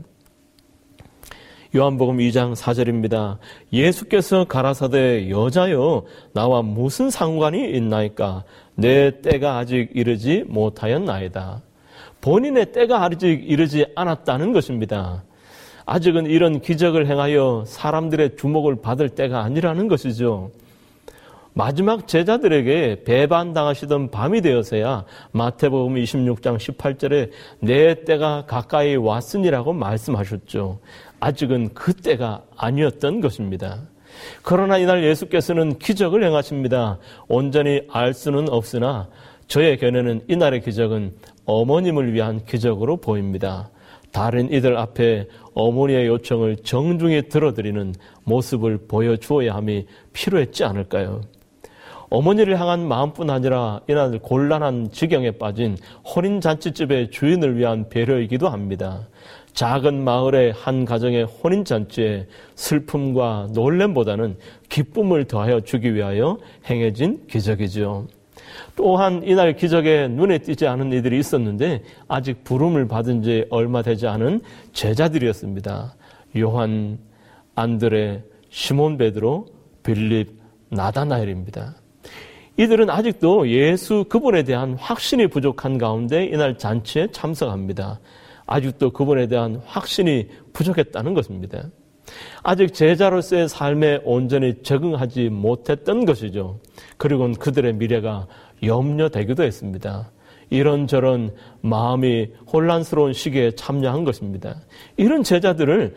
요한복음 1.76 2.18
2장 2.18 2.56
4절입니다. 2.56 3.38
예수께서 3.72 4.46
가라사대 4.46 5.30
여자여 5.30 6.04
나와 6.34 6.64
무슨 6.64 7.12
상관이 7.12 7.70
있나이까 7.76 8.44
내 8.74 9.22
때가 9.22 9.60
아직 9.60 9.90
이르지 9.94 10.46
못하였나이다. 10.48 11.62
본인의 12.22 12.72
때가 12.72 13.04
아직 13.04 13.44
이르지 13.48 13.86
않았다는 13.96 14.52
것입니다. 14.52 15.24
아직은 15.86 16.26
이런 16.26 16.60
기적을 16.60 17.06
행하여 17.06 17.66
사람들의 17.68 18.38
주목을 18.38 18.82
받을 18.82 19.10
때가 19.10 19.42
아니라는 19.42 19.88
것이죠. 19.88 20.50
마지막 21.54 22.08
제자들에게 22.08 23.04
배반당하시던 23.04 24.12
밤이 24.12 24.42
되어서야 24.42 25.04
마태복음 25.32 25.96
26장 25.96 26.58
18절에 26.58 27.32
내 27.60 28.04
때가 28.06 28.46
가까이 28.48 28.96
왔으니라고 28.96 29.74
말씀하셨죠. 29.74 30.80
아직은 31.20 31.74
그때가 31.74 32.44
아니었던 32.56 33.22
것입니다. 33.22 33.82
그러나 34.42 34.78
이날 34.78 35.04
예수께서는 35.04 35.78
기적을 35.80 36.24
행하십니다. 36.24 36.98
온전히 37.28 37.82
알 37.90 38.14
수는 38.14 38.50
없으나 38.50 39.08
저의 39.48 39.78
견해는 39.78 40.22
이날의 40.28 40.62
기적은 40.62 41.14
어머님을 41.46 42.14
위한 42.14 42.44
기적으로 42.46 42.98
보입니다. 42.98 43.70
다른 44.12 44.52
이들 44.52 44.78
앞에 44.78 45.28
어머니의 45.54 46.08
요청을 46.08 46.58
정중히 46.64 47.30
들어드리는 47.30 47.94
모습을 48.24 48.80
보여주어야 48.88 49.56
함이 49.56 49.86
필요했지 50.14 50.64
않을까요? 50.64 51.22
어머니를 52.10 52.60
향한 52.60 52.88
마음뿐 52.88 53.30
아니라 53.30 53.82
이날 53.88 54.18
곤란한 54.20 54.90
지경에 54.92 55.32
빠진 55.32 55.78
혼인잔치집의 56.16 57.12
주인을 57.12 57.58
위한 57.58 57.88
배려이기도 57.90 58.50
합니다. 58.50 59.08
작은 59.54 60.04
마을의 60.04 60.54
한 60.54 60.86
가정의 60.86 61.26
혼인잔치에 61.26 62.28
슬픔과 62.56 63.50
놀램보다는 63.54 64.38
기쁨을 64.70 65.26
더하여 65.26 65.62
주기 65.62 65.94
위하여 65.94 66.38
행해진 66.70 67.28
기적이죠. 67.28 68.08
또한 68.76 69.22
이날 69.24 69.56
기적에 69.56 70.08
눈에 70.08 70.40
띄지 70.40 70.68
않은 70.68 70.94
이들이 70.94 71.20
있었는데 71.20 71.84
아직 72.08 72.44
부름을 72.44 72.88
받은 72.88 73.24
지 73.24 73.46
얼마 73.50 73.82
되지 73.82 74.08
않은 74.08 74.42
제자들이었습니다. 74.74 75.96
요한, 76.38 77.00
안드레, 77.56 78.24
시몬 78.50 78.98
베드로, 78.98 79.48
빌립, 79.84 80.40
나다나엘입니다. 80.70 81.76
이들은 82.58 82.90
아직도 82.90 83.50
예수 83.50 84.06
그분에 84.10 84.44
대한 84.44 84.76
확신이 84.76 85.28
부족한 85.28 85.78
가운데 85.78 86.26
이날 86.26 86.58
잔치에 86.58 87.08
참석합니다. 87.12 88.00
아직도 88.50 88.90
그분에 88.90 89.28
대한 89.28 89.62
확신이 89.66 90.28
부족했다는 90.54 91.14
것입니다. 91.14 91.70
아직 92.42 92.74
제자로서의 92.74 93.48
삶에 93.48 94.02
온전히 94.04 94.64
적응하지 94.64 95.30
못했던 95.30 96.06
것이죠. 96.06 96.60
그리고 96.98 97.32
그들의 97.32 97.74
미래가 97.74 98.26
염려되기도 98.64 99.44
했습니다. 99.44 100.12
이런저런 100.50 101.36
마음이 101.62 102.30
혼란스러운 102.52 103.14
시기에 103.14 103.52
참여한 103.52 104.04
것입니다. 104.04 104.60
이런 104.98 105.22
제자들을 105.22 105.94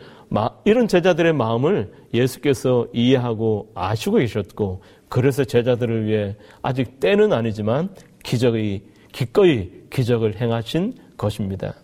이런 0.63 0.87
제자들의 0.87 1.33
마음을 1.33 1.91
예수께서 2.13 2.87
이해하고 2.93 3.71
아시고 3.73 4.17
계셨고 4.17 4.83
그래서 5.09 5.43
제자들을 5.43 6.05
위해 6.05 6.35
아직 6.61 6.99
때는 6.99 7.33
아니지만 7.33 7.89
기적의 8.23 8.83
기꺼이 9.11 9.71
기적을 9.89 10.39
행하신 10.39 10.93
것입니다. 11.17 11.82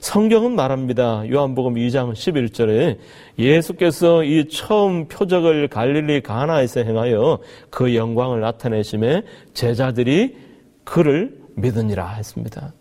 성경은 0.00 0.54
말합니다. 0.54 1.28
요한복음 1.30 1.74
2장 1.74 2.12
11절에 2.12 2.98
예수께서 3.38 4.24
이 4.24 4.48
처음 4.48 5.08
표적을 5.08 5.68
갈릴리 5.68 6.22
가나에서 6.22 6.80
행하여 6.80 7.38
그 7.70 7.94
영광을 7.94 8.40
나타내심에 8.40 9.22
제자들이 9.54 10.36
그를 10.84 11.38
믿으니라 11.56 12.14
했습니다. 12.14 12.72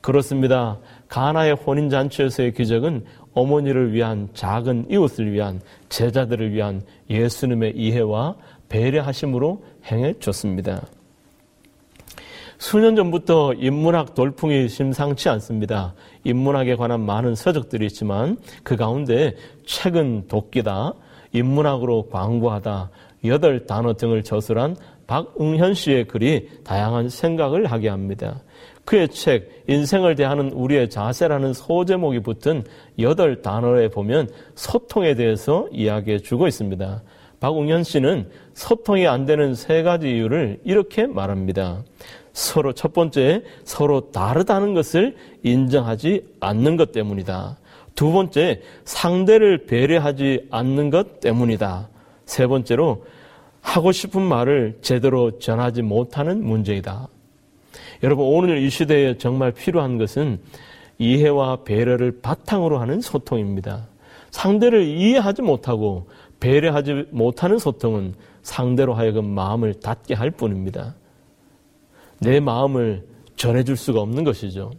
그렇습니다. 0.00 0.78
가나의 1.08 1.54
혼인 1.54 1.90
잔치에서의 1.90 2.54
기적은 2.54 3.04
어머니를 3.32 3.92
위한 3.92 4.28
작은 4.32 4.86
이웃을 4.90 5.32
위한 5.32 5.60
제자들을 5.88 6.52
위한 6.52 6.82
예수님의 7.10 7.76
이해와 7.76 8.36
배려하심으로 8.68 9.64
행해 9.90 10.14
줬습니다. 10.20 10.82
수년 12.70 12.94
전부터 12.94 13.54
인문학 13.54 14.14
돌풍이 14.14 14.68
심상치 14.68 15.28
않습니다. 15.28 15.92
인문학에 16.22 16.76
관한 16.76 17.00
많은 17.00 17.34
서적들이 17.34 17.86
있지만 17.86 18.36
그 18.62 18.76
가운데 18.76 19.34
책은 19.66 20.28
도끼다, 20.28 20.94
인문학으로 21.32 22.10
광고하다, 22.10 22.90
여덟 23.24 23.66
단어 23.66 23.94
등을 23.94 24.22
저술한 24.22 24.76
박응현 25.08 25.74
씨의 25.74 26.06
글이 26.06 26.48
다양한 26.62 27.08
생각을 27.08 27.66
하게 27.66 27.88
합니다. 27.88 28.40
그의 28.84 29.08
책 29.08 29.64
인생을 29.66 30.14
대하는 30.14 30.52
우리의 30.52 30.90
자세라는 30.90 31.54
소제목이 31.54 32.20
붙은 32.20 32.62
여덟 33.00 33.42
단어에 33.42 33.88
보면 33.88 34.28
소통에 34.54 35.16
대해서 35.16 35.66
이야기해 35.72 36.20
주고 36.20 36.46
있습니다. 36.46 37.02
박웅현 37.40 37.82
씨는 37.82 38.28
소통이 38.54 39.08
안 39.08 39.24
되는 39.26 39.56
세 39.56 39.82
가지 39.82 40.10
이유를 40.10 40.60
이렇게 40.62 41.06
말합니다. 41.06 41.82
서로 42.40 42.72
첫 42.72 42.94
번째 42.94 43.42
서로 43.64 44.10
다르다는 44.12 44.72
것을 44.72 45.14
인정하지 45.42 46.36
않는 46.40 46.78
것 46.78 46.90
때문이다. 46.90 47.58
두 47.94 48.12
번째 48.12 48.62
상대를 48.86 49.66
배려하지 49.66 50.48
않는 50.50 50.88
것 50.88 51.20
때문이다. 51.20 51.88
세 52.24 52.46
번째로 52.46 53.04
하고 53.60 53.92
싶은 53.92 54.22
말을 54.22 54.78
제대로 54.80 55.38
전하지 55.38 55.82
못하는 55.82 56.42
문제이다. 56.42 57.08
여러분 58.02 58.24
오늘 58.26 58.58
이 58.62 58.70
시대에 58.70 59.18
정말 59.18 59.52
필요한 59.52 59.98
것은 59.98 60.40
이해와 60.98 61.64
배려를 61.64 62.20
바탕으로 62.22 62.78
하는 62.78 63.02
소통입니다. 63.02 63.86
상대를 64.30 64.86
이해하지 64.86 65.42
못하고 65.42 66.08
배려하지 66.40 67.08
못하는 67.10 67.58
소통은 67.58 68.14
상대로 68.42 68.94
하여금 68.94 69.26
마음을 69.26 69.74
닫게 69.74 70.14
할 70.14 70.30
뿐입니다. 70.30 70.94
내 72.20 72.38
마음을 72.40 73.04
전해줄 73.36 73.76
수가 73.76 74.00
없는 74.00 74.24
것이죠. 74.24 74.70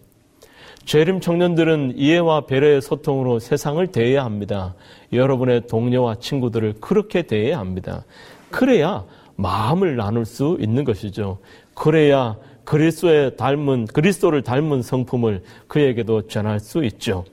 재림 0.86 1.20
청년들은 1.22 1.94
이해와 1.96 2.46
배려의 2.46 2.82
소통으로 2.82 3.40
세상을 3.40 3.86
대해야 3.88 4.24
합니다. 4.24 4.76
여러분의 5.14 5.68
동료와 5.68 6.16
친구들을 6.16 6.76
그렇게 6.82 7.24
대해야 7.24 7.60
합니다. 7.60 8.04
그래야 8.50 9.06
마음을 9.36 9.96
나눌 9.96 10.26
수 10.26 10.58
있는 10.60 10.84
것이죠. 10.84 11.40
그래야 11.74 12.38
그리스도의 12.64 13.38
닮은 13.38 13.86
그리스도를 13.88 14.44
닮은 14.44 14.82
성품을 14.82 15.44
그에게도 15.68 16.28
전할 16.28 16.60
수 16.60 16.84
있죠. 16.86 17.26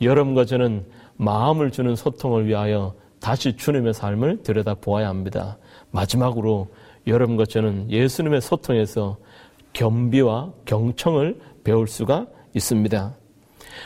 여러분과 0.00 0.44
저는 0.44 0.84
마음을 1.16 1.70
주는 1.70 1.94
소통을 1.94 2.46
위하여 2.46 2.94
다시 3.20 3.56
주님의 3.56 3.94
삶을 3.94 4.42
들여다 4.42 4.74
보아야 4.74 5.08
합니다. 5.08 5.56
마지막으로 5.90 6.68
여러분과 7.06 7.46
저는 7.46 7.90
예수님의 7.90 8.40
소통에서 8.40 9.18
겸비와 9.72 10.52
경청을 10.64 11.38
배울 11.64 11.86
수가 11.86 12.26
있습니다. 12.54 13.16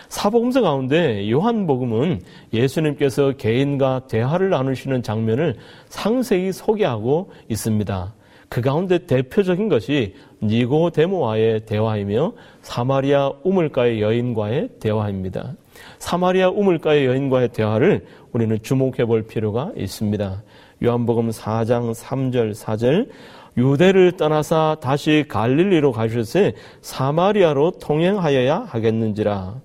사복음서 0.08 0.60
가운데 0.60 1.30
요한복음은 1.30 2.20
예수님께서 2.52 3.32
개인과 3.32 4.06
대화를 4.08 4.50
나누시는 4.50 5.02
장면을 5.02 5.56
상세히 5.88 6.52
소개하고 6.52 7.30
있습니다. 7.48 8.14
그 8.48 8.60
가운데 8.60 8.98
대표적인 8.98 9.68
것이 9.68 10.14
니고데모와의 10.42 11.66
대화이며 11.66 12.32
사마리아 12.62 13.32
우물가의 13.42 14.00
여인과의 14.00 14.68
대화입니다. 14.80 15.54
사마리아 15.98 16.50
우물가의 16.50 17.06
여인과의 17.06 17.48
대화를 17.48 18.06
우리는 18.32 18.58
주목해 18.62 19.04
볼 19.06 19.22
필요가 19.22 19.72
있습니다. 19.76 20.42
요한복음 20.84 21.30
4장 21.30 21.92
3절 21.94 22.54
4절 22.54 23.08
유대를 23.56 24.12
떠나사 24.12 24.76
다시 24.80 25.24
갈릴리로 25.28 25.92
가셔서 25.92 26.52
사마리아로 26.82 27.72
통행하여야 27.80 28.66
하겠는지라. 28.68 29.60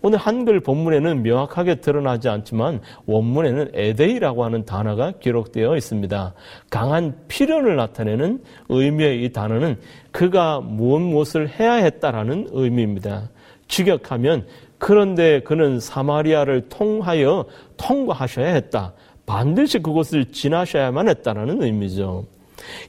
오늘 0.00 0.18
한글 0.18 0.60
본문에는 0.60 1.24
명확하게 1.24 1.76
드러나지 1.76 2.28
않지만 2.28 2.80
원문에는 3.06 3.72
에데이라고 3.74 4.44
하는 4.44 4.64
단어가 4.64 5.10
기록되어 5.10 5.76
있습니다. 5.76 6.34
강한 6.70 7.16
필연을 7.26 7.74
나타내는 7.74 8.42
의미의 8.68 9.24
이 9.24 9.32
단어는 9.32 9.76
그가 10.12 10.60
무엇 10.60 11.00
무엇을 11.00 11.48
해야 11.48 11.74
했다라는 11.74 12.50
의미입니다. 12.52 13.28
직역하면 13.66 14.46
그런데 14.78 15.40
그는 15.40 15.80
사마리아를 15.80 16.68
통하여 16.68 17.44
통과하셔야 17.76 18.54
했다. 18.54 18.92
반드시 19.26 19.80
그곳을 19.80 20.26
지나셔야만 20.26 21.08
했다라는 21.08 21.60
의미죠. 21.60 22.37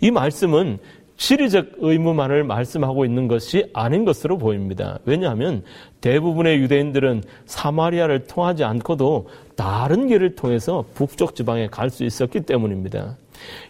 이 0.02 0.12
말씀은 0.12 0.80
지리적 1.18 1.74
의무만을 1.80 2.46
말씀하고 2.46 3.04
있는 3.04 3.28
것이 3.28 3.70
아닌 3.74 4.06
것으로 4.06 4.38
보입니다. 4.38 5.00
왜냐하면 5.04 5.64
대부분의 6.00 6.60
유대인들은 6.60 7.24
사마리아를 7.46 8.24
통하지 8.26 8.64
않고도 8.64 9.28
다른 9.58 10.08
길을 10.08 10.36
통해서 10.36 10.86
북쪽 10.94 11.36
지방에 11.36 11.68
갈 11.68 11.90
수 11.90 12.06
있었기 12.06 12.42
때문입니다. 12.42 13.18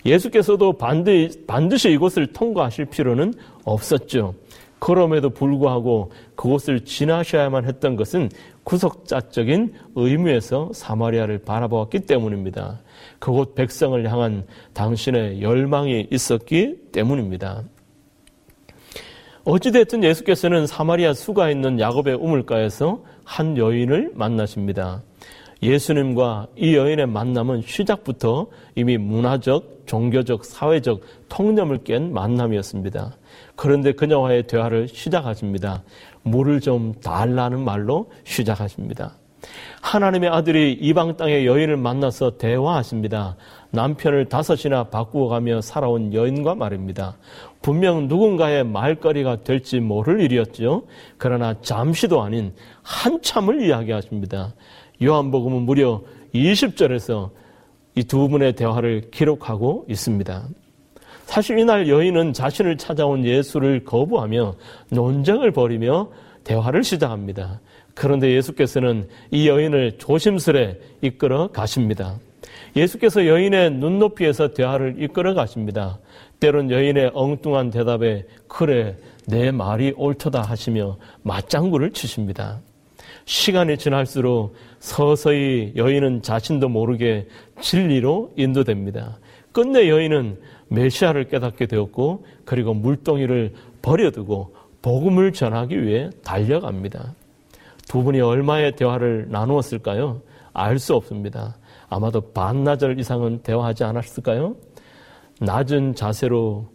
예수께서도 0.05 0.73
반드시, 0.73 1.45
반드시 1.47 1.89
이곳을 1.91 2.27
통과하실 2.27 2.85
필요는 2.85 3.33
없었죠. 3.63 4.35
그럼에도 4.77 5.29
불구하고 5.29 6.11
그곳을 6.35 6.85
지나셔야만 6.85 7.65
했던 7.65 7.95
것은 7.95 8.29
구속자적인 8.63 9.73
의무에서 9.95 10.69
사마리아를 10.73 11.39
바라보았기 11.39 12.01
때문입니다. 12.01 12.79
그곳 13.19 13.55
백성을 13.55 14.11
향한 14.11 14.45
당신의 14.73 15.41
열망이 15.41 16.07
있었기 16.11 16.91
때문입니다. 16.91 17.63
어찌됐든 19.43 20.03
예수께서는 20.03 20.67
사마리아 20.67 21.13
수가 21.13 21.49
있는 21.49 21.79
야곱의 21.79 22.15
우물가에서 22.15 23.03
한 23.23 23.57
여인을 23.57 24.11
만나십니다. 24.13 25.01
예수님과 25.61 26.47
이 26.55 26.75
여인의 26.75 27.07
만남은 27.07 27.63
시작부터 27.63 28.47
이미 28.75 28.97
문화적, 28.97 29.83
종교적, 29.85 30.45
사회적 30.45 31.01
통념을 31.27 31.83
깬 31.83 32.13
만남이었습니다. 32.13 33.17
그런데 33.55 33.91
그녀와의 33.91 34.47
대화를 34.47 34.87
시작하십니다. 34.87 35.83
물을 36.23 36.61
좀 36.61 36.93
달라는 37.01 37.59
말로 37.59 38.09
시작하십니다. 38.23 39.18
하나님의 39.81 40.29
아들이 40.29 40.73
이방 40.73 41.17
땅의 41.17 41.45
여인을 41.45 41.77
만나서 41.77 42.37
대화하십니다. 42.37 43.35
남편을 43.71 44.25
다섯이나 44.25 44.85
바꾸어 44.85 45.27
가며 45.27 45.61
살아온 45.61 46.13
여인과 46.13 46.55
말입니다. 46.55 47.17
분명 47.61 48.07
누군가의 48.07 48.63
말거리가 48.63 49.43
될지 49.43 49.79
모를 49.79 50.21
일이었죠. 50.21 50.83
그러나 51.17 51.55
잠시도 51.61 52.21
아닌 52.21 52.53
한참을 52.83 53.61
이야기하십니다. 53.61 54.53
요한복음은 55.01 55.61
무려 55.63 56.01
20절에서 56.33 57.29
이 57.95 58.03
두 58.03 58.29
분의 58.29 58.53
대화를 58.53 59.11
기록하고 59.11 59.85
있습니다. 59.89 60.47
사실 61.25 61.59
이날 61.59 61.89
여인은 61.89 62.33
자신을 62.33 62.77
찾아온 62.77 63.25
예수를 63.25 63.83
거부하며 63.83 64.55
논쟁을 64.89 65.51
벌이며 65.51 66.09
대화를 66.43 66.83
시작합니다. 66.83 67.59
그런데 67.93 68.33
예수께서는 68.35 69.07
이 69.31 69.47
여인을 69.47 69.97
조심스레 69.97 70.79
이끌어 71.01 71.49
가십니다. 71.51 72.19
예수께서 72.75 73.25
여인의 73.25 73.71
눈높이에서 73.71 74.53
대화를 74.53 74.95
이끌어 74.99 75.33
가십니다. 75.33 75.99
때론 76.39 76.71
여인의 76.71 77.11
엉뚱한 77.13 77.71
대답에 77.71 78.25
그래 78.47 78.95
내 79.27 79.51
말이 79.51 79.93
옳다 79.97 80.41
하시며 80.41 80.97
맞장구를 81.23 81.91
치십니다. 81.91 82.61
시간이 83.25 83.77
지날수록 83.77 84.55
서서히 84.79 85.73
여인은 85.75 86.21
자신도 86.21 86.69
모르게 86.69 87.27
진리로 87.61 88.31
인도됩니다. 88.37 89.19
끝내 89.51 89.89
여인은 89.89 90.39
메시아를 90.69 91.27
깨닫게 91.27 91.65
되었고 91.65 92.25
그리고 92.45 92.73
물동이를 92.73 93.53
버려두고 93.81 94.55
복음을 94.81 95.33
전하기 95.33 95.83
위해 95.83 96.09
달려갑니다. 96.23 97.13
두 97.89 98.03
분이 98.03 98.21
얼마의 98.21 98.75
대화를 98.75 99.25
나누었을까요? 99.29 100.21
알 100.53 100.77
수 100.77 100.95
없습니다. 100.95 101.57
아마도 101.89 102.21
반나절 102.21 102.99
이상은 102.99 103.39
대화하지 103.41 103.83
않았을까요? 103.83 104.55
낮은 105.41 105.95
자세로 105.95 106.67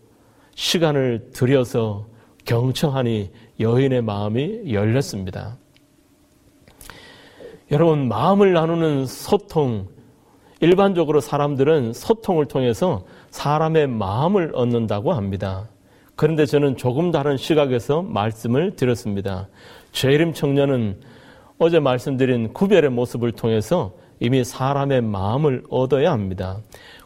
시간을 0.57 1.31
들여서 1.33 2.07
경청하니 2.45 3.31
여인의 3.61 4.03
마음이 4.03 4.73
열렸습니다. 4.73 5.57
여러분, 7.71 8.09
마음을 8.09 8.53
나누는 8.53 9.07
소통, 9.07 9.87
일반적으로 10.61 11.21
사람들은 11.21 11.93
소통을 11.93 12.47
통해서 12.47 13.05
사람의 13.31 13.87
마음을 13.87 14.51
얻는다고 14.55 15.13
합니다. 15.13 15.69
그런데 16.17 16.45
저는 16.45 16.77
조금 16.77 17.11
다른 17.13 17.37
시각에서 17.37 18.03
말씀을 18.03 18.75
드렸습니다. 18.77 19.49
죄림 19.95 20.33
청년은 20.33 20.97
어제 21.59 21.79
말씀드린 21.79 22.53
구별의 22.53 22.91
모습을 22.91 23.31
통해서 23.33 23.95
이미 24.19 24.43
사람의 24.43 25.03
마음을 25.03 25.63
얻어야 25.71 26.11
합니다. 26.11 26.59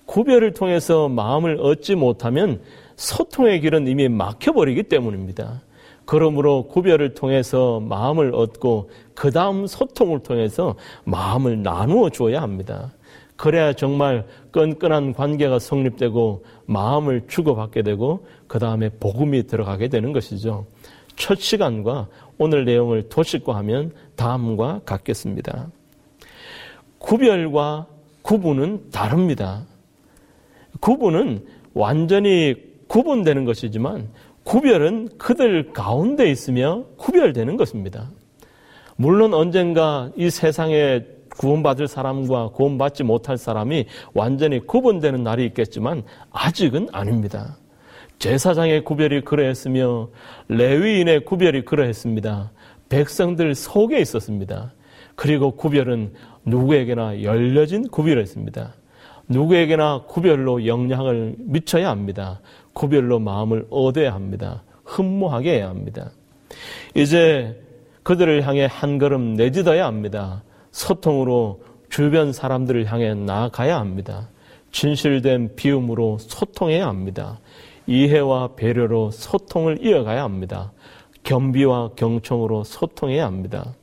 구별을 0.07 0.55
통해서 0.55 1.07
마음을 1.09 1.59
얻지 1.61 1.96
못하면 1.96 2.62
소통의 2.96 3.61
길은 3.61 3.87
이미 3.87 4.09
막혀버리기 4.09 4.85
때문입니다. 4.85 5.61
그러므로 6.07 6.66
구별을 6.66 7.12
통해서 7.12 7.79
마음을 7.81 8.35
얻고 8.35 8.88
그 9.14 9.31
다음 9.31 9.66
소통을 9.66 10.20
통해서 10.20 10.74
마음을 11.05 11.62
나누어 11.62 12.09
줘야 12.09 12.40
합니다. 12.40 12.94
그래야 13.37 13.74
정말 13.74 14.24
끈끈한 14.51 15.12
관계가 15.12 15.59
성립되고 15.59 16.42
마음을 16.64 17.27
주고받게 17.29 17.83
되고 17.83 18.27
그 18.46 18.59
다음에 18.59 18.88
복음이 18.88 19.46
들어가게 19.46 19.88
되는 19.88 20.12
것이죠. 20.14 20.64
첫 21.18 21.38
시간과 21.38 22.09
오늘 22.38 22.64
내용을 22.64 23.09
도식화하면 23.09 23.92
다음과 24.16 24.83
같겠습니다. 24.85 25.68
구별과 26.98 27.87
구분은 28.22 28.90
다릅니다. 28.90 29.64
구분은 30.81 31.44
완전히 31.74 32.55
구분되는 32.87 33.44
것이지만 33.44 34.09
구별은 34.44 35.09
그들 35.18 35.72
가운데 35.72 36.31
있으며 36.31 36.85
구별되는 36.96 37.57
것입니다. 37.57 38.11
물론 38.96 39.35
언젠가 39.35 40.11
이 40.16 40.31
세상에 40.31 41.05
구원받을 41.37 41.87
사람과 41.87 42.48
구원받지 42.48 43.05
못할 43.05 43.38
사람이 43.38 43.87
완전히 44.14 44.59
구분되는 44.59 45.22
날이 45.22 45.44
있겠지만 45.46 46.03
아직은 46.31 46.88
아닙니다. 46.92 47.57
제사장의 48.18 48.85
구별이 48.85 49.22
그러했으며 49.22 50.09
레위인의 50.48 51.24
구별이 51.24 51.64
그러했습니다. 51.64 52.50
백성들 52.88 53.54
속에 53.54 54.00
있었습니다. 54.00 54.72
그리고 55.14 55.52
구별은 55.52 56.12
누구에게나 56.44 57.22
열려진 57.22 57.88
구별이었습니다. 57.88 58.74
누구에게나 59.28 60.04
구별로 60.09 60.66
영향을 60.66 61.35
미쳐야 61.38 61.90
합니다. 61.90 62.40
구별로 62.72 63.18
마음을 63.18 63.66
얻어야 63.70 64.14
합니다. 64.14 64.62
흠모하게 64.85 65.57
해야 65.57 65.68
합니다. 65.68 66.11
이제 66.94 67.61
그들을 68.02 68.46
향해 68.46 68.66
한 68.70 68.98
걸음 68.98 69.35
내딛어야 69.35 69.87
합니다. 69.87 70.42
소통으로 70.70 71.62
주변 71.90 72.33
사람들을 72.33 72.87
향해 72.87 73.14
나아가야 73.14 73.78
합니다. 73.78 74.28
진실된 74.72 75.57
비움으로 75.57 76.18
소통해야 76.18 76.87
합니다. 76.87 77.38
이해와 77.88 78.51
배려로 78.55 79.11
소통을 79.11 79.85
이어가야 79.85 80.22
합니다. 80.22 80.72
겸비와 81.24 81.90
경청으로 81.96 82.62
소통해야 82.62 83.24
합니다. 83.24 83.74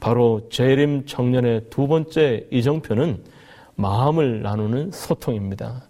바로 0.00 0.48
재림 0.50 1.04
청년의 1.06 1.66
두 1.70 1.86
번째 1.86 2.46
이정표는 2.50 3.22
마음을 3.76 4.42
나누는 4.42 4.90
소통입니다. 4.90 5.84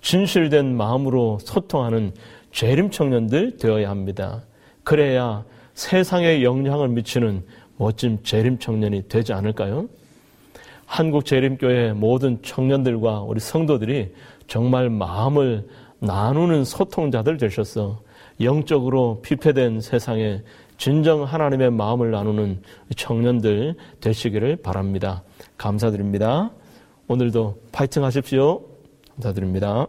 진실된 0.00 0.74
마음으로 0.74 1.38
소통하는 1.40 2.12
재림 2.50 2.90
청년들 2.90 3.58
되어야 3.58 3.90
합니다. 3.90 4.42
그래야 4.82 5.44
세상에 5.74 6.42
영향을 6.42 6.88
미치는 6.88 7.44
멋진 7.76 8.18
재림 8.22 8.58
청년이 8.58 9.08
되지 9.08 9.32
않을까요? 9.32 9.86
한국 10.86 11.24
재림교회 11.24 11.92
모든 11.92 12.42
청년들과 12.42 13.22
우리 13.22 13.40
성도들이 13.40 14.12
정말 14.46 14.90
마음을 14.90 15.66
나누는 16.02 16.64
소통자들 16.64 17.36
되셔서 17.36 18.02
영적으로 18.40 19.20
피폐된 19.22 19.80
세상에 19.80 20.42
진정 20.76 21.22
하나님의 21.22 21.70
마음을 21.70 22.10
나누는 22.10 22.60
청년들 22.96 23.76
되시기를 24.00 24.56
바랍니다. 24.56 25.22
감사드립니다. 25.56 26.50
오늘도 27.06 27.56
파이팅 27.70 28.02
하십시오. 28.02 28.62
감사드립니다. 29.14 29.86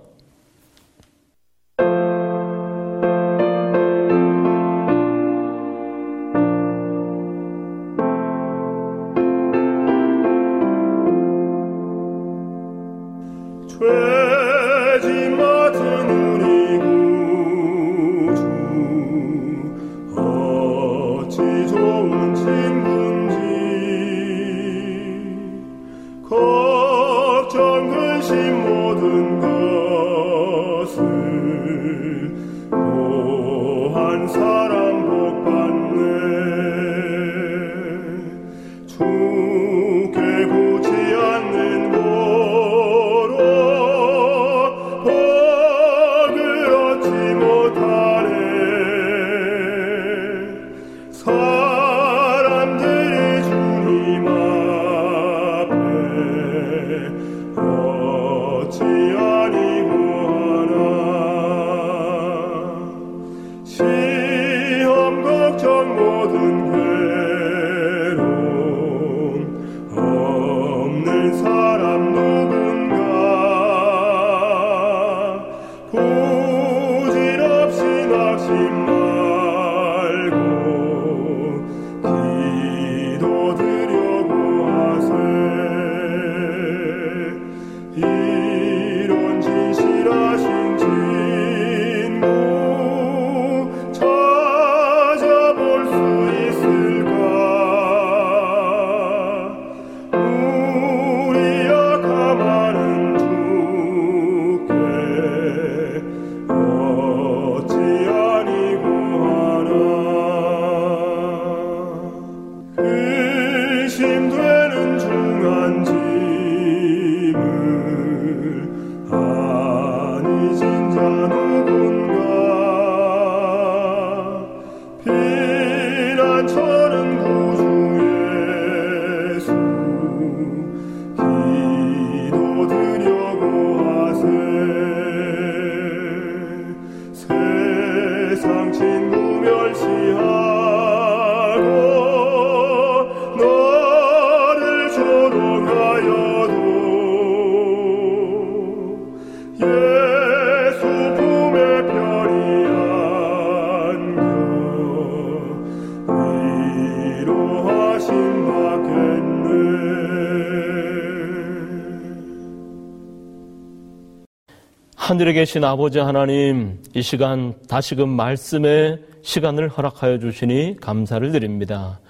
하늘에 165.24 165.40
계신 165.40 165.64
아버지 165.64 166.00
하나님, 166.00 166.80
이 166.94 167.02
시간 167.02 167.54
다시금 167.70 168.10
말씀의 168.10 169.00
시간을 169.22 169.70
허락하여 169.70 170.20
주시니 170.20 170.76
감사를 170.82 171.32
드립니다. 171.32 172.02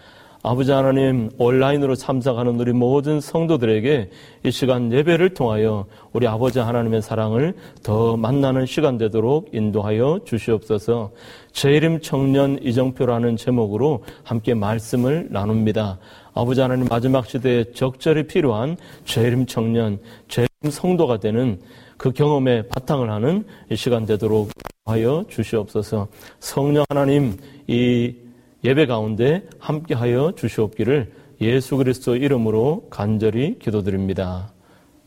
아버지 0.41 0.71
하나님, 0.71 1.29
온라인으로 1.37 1.93
참석하는 1.93 2.59
우리 2.59 2.73
모든 2.73 3.21
성도들에게 3.21 4.09
이 4.45 4.51
시간 4.51 4.91
예배를 4.91 5.35
통하여 5.35 5.85
우리 6.11 6.25
아버지 6.25 6.57
하나님의 6.57 7.03
사랑을 7.03 7.53
더 7.83 8.17
만나는 8.17 8.65
시간 8.65 8.97
되도록 8.97 9.49
인도하여 9.53 10.21
주시옵소서 10.25 11.11
제 11.51 11.69
이름 11.69 12.01
청년 12.01 12.57
이정표라는 12.63 13.37
제목으로 13.37 14.03
함께 14.23 14.55
말씀을 14.55 15.27
나눕니다. 15.29 15.99
아버지 16.33 16.61
하나님 16.61 16.87
마지막 16.89 17.27
시대에 17.27 17.65
적절히 17.73 18.25
필요한 18.25 18.75
제 19.05 19.21
이름 19.21 19.45
청년, 19.45 19.99
제 20.27 20.47
이름 20.63 20.71
성도가 20.71 21.19
되는 21.19 21.59
그 22.03 22.11
경험에 22.11 22.67
바탕을 22.67 23.09
하는 23.09 23.45
이 23.71 23.77
시간 23.77 24.05
되도록 24.05 24.49
하여 24.83 25.23
주시옵소서. 25.29 26.09
성령 26.41 26.83
하나님 26.89 27.37
이 27.65 28.13
예배 28.61 28.87
가운데 28.87 29.47
함께하여 29.57 30.33
주시옵기를 30.35 31.13
예수 31.39 31.77
그리스도 31.77 32.17
이름으로 32.17 32.87
간절히 32.89 33.57
기도드립니다. 33.57 34.51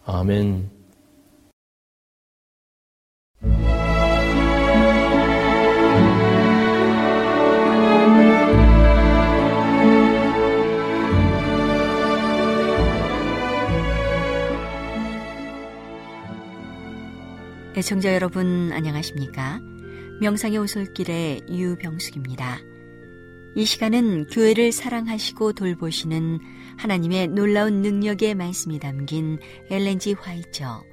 아멘. 0.07 0.76
애청자 17.77 18.15
여러분 18.15 18.73
안녕하십니까? 18.73 19.61
명상의 20.23 20.57
오솔길의 20.57 21.43
유병숙입니다. 21.51 22.59
이 23.55 23.67
시간은 23.67 24.29
교회를 24.29 24.73
사랑하시고 24.73 25.53
돌보시는 25.53 26.41
하나님의 26.79 27.29
놀라운 27.29 27.83
능력의 27.83 28.35
말씀이 28.35 28.79
담긴 28.79 29.39
엘렌지 29.69 30.15
화이처 30.15 30.85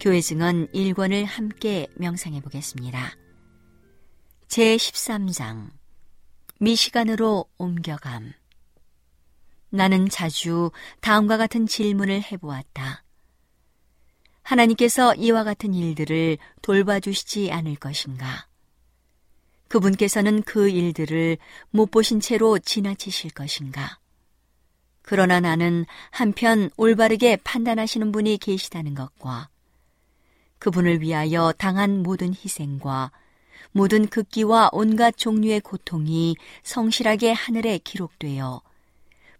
교회 0.00 0.20
증언 0.20 0.66
1권을 0.66 1.24
함께 1.24 1.86
명상해 1.96 2.42
보겠습니다. 2.42 3.16
제 4.48 4.76
13장 4.76 5.70
미시간으로 6.60 7.46
옮겨감 7.56 8.34
나는 9.70 10.10
자주 10.10 10.72
다음과 11.00 11.38
같은 11.38 11.66
질문을 11.66 12.20
해보았다. 12.20 13.07
하나님께서 14.48 15.14
이와 15.14 15.44
같은 15.44 15.74
일들을 15.74 16.38
돌봐주시지 16.62 17.52
않을 17.52 17.76
것인가? 17.76 18.46
그분께서는 19.68 20.42
그 20.42 20.70
일들을 20.70 21.36
못 21.68 21.90
보신 21.90 22.18
채로 22.18 22.58
지나치실 22.58 23.32
것인가? 23.32 23.98
그러나 25.02 25.40
나는 25.40 25.84
한편 26.10 26.70
올바르게 26.78 27.36
판단하시는 27.44 28.10
분이 28.10 28.38
계시다는 28.38 28.94
것과 28.94 29.50
그분을 30.58 31.02
위하여 31.02 31.52
당한 31.58 32.02
모든 32.02 32.32
희생과 32.32 33.12
모든 33.72 34.06
극기와 34.06 34.70
온갖 34.72 35.14
종류의 35.18 35.60
고통이 35.60 36.36
성실하게 36.62 37.32
하늘에 37.32 37.76
기록되어 37.76 38.62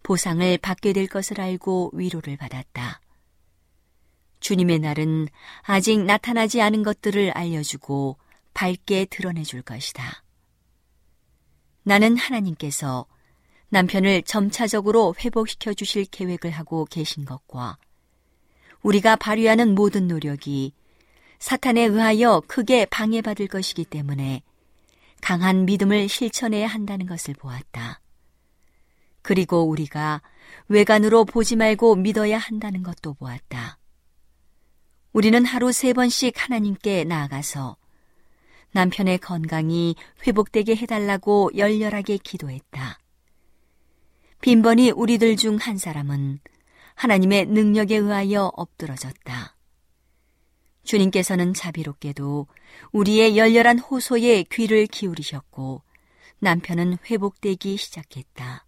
보상을 0.03 0.59
받게 0.59 0.93
될 0.93 1.07
것을 1.07 1.41
알고 1.41 1.93
위로를 1.95 2.37
받았다. 2.37 3.01
주님의 4.41 4.79
날은 4.81 5.29
아직 5.63 6.03
나타나지 6.05 6.61
않은 6.63 6.83
것들을 6.83 7.31
알려주고 7.33 8.19
밝게 8.55 9.07
드러내 9.07 9.43
줄 9.43 9.63
것이다. 9.63 10.25
나는 11.83 12.17
하나님께서 12.17 13.07
남편을 13.71 14.23
점차적으로 14.23 15.15
회복시켜 15.19 15.75
주실 15.75 16.05
계획을 16.07 16.51
하고 16.51 16.85
계신 16.85 17.25
것과 17.25 17.79
우리가 18.83 19.17
발휘하는 19.17 19.75
모든 19.75 20.09
노력이 20.09 20.73
사탄에 21.39 21.83
의하여 21.83 22.43
크게 22.47 22.87
방해받을 22.87 23.47
것이기 23.47 23.85
때문에 23.85 24.43
강한 25.21 25.67
믿음을 25.67 26.09
실천해야 26.09 26.67
한다는 26.67 27.07
것을 27.07 27.35
보았다. 27.35 28.01
그리고 29.23 29.63
우리가 29.65 30.23
외관으로 30.69 31.25
보지 31.25 31.57
말고 31.57 31.97
믿어야 31.97 32.39
한다는 32.39 32.83
것도 32.83 33.15
보았다. 33.15 33.78
우리는 35.19 35.45
하루 35.45 35.73
세 35.73 35.93
번씩 35.95 36.33
하나님께 36.37 37.03
나아가서 37.03 37.77
남편의 38.71 39.19
건강이 39.19 39.97
회복되게 40.25 40.77
해달라고 40.77 41.51
열렬하게 41.57 42.19
기도했다. 42.19 43.01
빈번히 44.41 44.93
우리들 44.93 45.35
중 45.35 45.57
한 45.57 45.77
사람은 45.77 46.39
하나님의 46.95 47.47
능력에 47.47 47.97
의하여 47.97 48.53
엎드러졌다. 48.55 49.57
주님께서는 50.85 51.53
자비롭게도 51.53 52.47
우리의 52.93 53.37
열렬한 53.37 53.81
호소에 53.81 54.45
귀를 54.45 54.87
기울이셨고 54.87 55.83
남편은 56.39 56.99
회복되기 57.11 57.77
시작했다. 57.77 58.65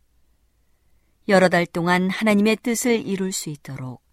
여러 1.28 1.48
달 1.48 1.64
동안 1.64 2.10
하나님의 2.10 2.56
뜻을 2.56 3.06
이룰 3.06 3.30
수 3.30 3.50
있도록 3.50 4.09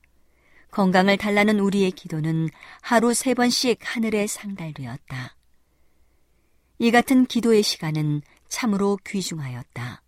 건강을 0.72 1.18
달라는 1.18 1.60
우리의 1.60 1.92
기도는 1.92 2.50
하루 2.82 3.14
세 3.14 3.34
번씩 3.34 3.80
하늘에 3.82 4.28
상달되었다. 4.28 5.36
이 6.80 6.92
같은 6.92 7.26
기도의 7.26 7.64
시간은 7.64 8.22
참으로 8.48 8.98
귀중하였다. 9.06 10.02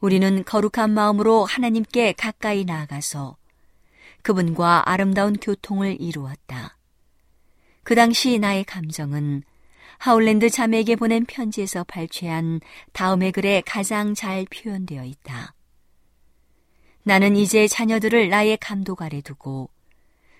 우리는 0.00 0.44
거룩한 0.44 0.90
마음으로 0.90 1.44
하나님께 1.44 2.12
가까이 2.12 2.64
나아가서 2.64 3.36
그분과 4.22 4.90
아름다운 4.90 5.36
교통을 5.36 6.00
이루었다. 6.00 6.76
그 7.82 7.94
당시 7.94 8.38
나의 8.38 8.64
감정은 8.64 9.42
하울랜드 9.98 10.48
자매에게 10.48 10.96
보낸 10.96 11.24
편지에서 11.26 11.84
발췌한 11.84 12.60
다음의 12.92 13.32
글에 13.32 13.62
가장 13.66 14.14
잘 14.14 14.46
표현되어 14.46 15.04
있다. 15.04 15.54
나는 17.02 17.36
이제 17.36 17.66
자녀들을 17.66 18.28
나의 18.28 18.56
감독 18.58 19.02
아래 19.02 19.20
두고 19.20 19.70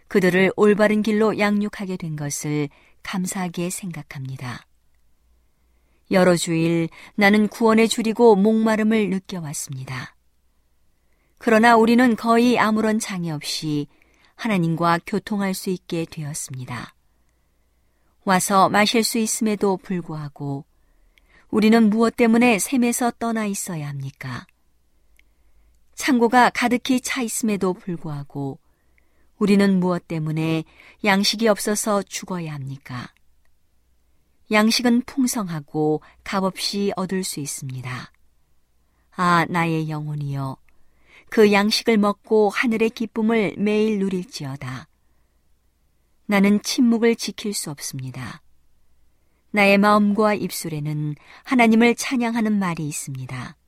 그들을 0.09 0.53
올바른 0.57 1.03
길로 1.03 1.39
양육하게 1.39 1.97
된 1.97 2.17
것을 2.17 2.69
감사하게 3.03 3.71
생각합니다. 3.71 4.67
여러 6.11 6.37
주일 6.37 6.89
나는 7.15 7.47
구원에 7.49 7.87
줄이고 7.87 8.35
목마름을 8.35 9.11
느껴왔습니다. 9.11 10.17
그러나 11.39 11.77
우리는 11.77 12.17
거의 12.17 12.59
아무런 12.59 12.99
장애 12.99 13.31
없이 13.31 13.87
하나님과 14.35 15.01
교통할 15.07 15.55
수 15.55 15.71
있게 15.71 16.05
되었습니다. 16.11 16.95
와서 18.25 18.69
마실 18.69 19.05
수 19.05 19.19
있음에도 19.19 19.77
불구하고 19.79 20.65
우리는 21.51 21.89
무엇 21.89 22.17
때문에 22.17 22.59
샘에서 22.59 23.13
떠나 23.19 23.47
있어야 23.47 23.89
합니까? 23.89 24.47
창고가 26.01 26.49
가득히 26.49 26.99
차 26.99 27.21
있음에도 27.21 27.75
불구하고 27.75 28.59
우리는 29.37 29.79
무엇 29.79 30.09
때문에 30.09 30.65
양식이 31.05 31.47
없어서 31.47 32.03
죽어야 32.03 32.55
합니까? 32.55 33.13
양식은 34.51 35.03
풍성하고 35.03 36.01
값없이 36.25 36.91
얻을 36.97 37.23
수 37.23 37.41
있습니다. 37.41 38.13
아, 39.11 39.47
나의 39.51 39.91
영혼이여. 39.91 40.57
그 41.29 41.53
양식을 41.53 41.99
먹고 41.99 42.49
하늘의 42.49 42.89
기쁨을 42.91 43.57
매일 43.59 43.99
누릴지어다. 43.99 44.89
나는 46.25 46.63
침묵을 46.63 47.15
지킬 47.17 47.53
수 47.53 47.71
없습니다. 47.71 48.41
나의 49.51 49.77
마음과 49.77 50.33
입술에는 50.33 51.15
하나님을 51.45 51.95
찬양하는 51.95 52.59
말이 52.59 52.89
있습니다. 52.89 53.60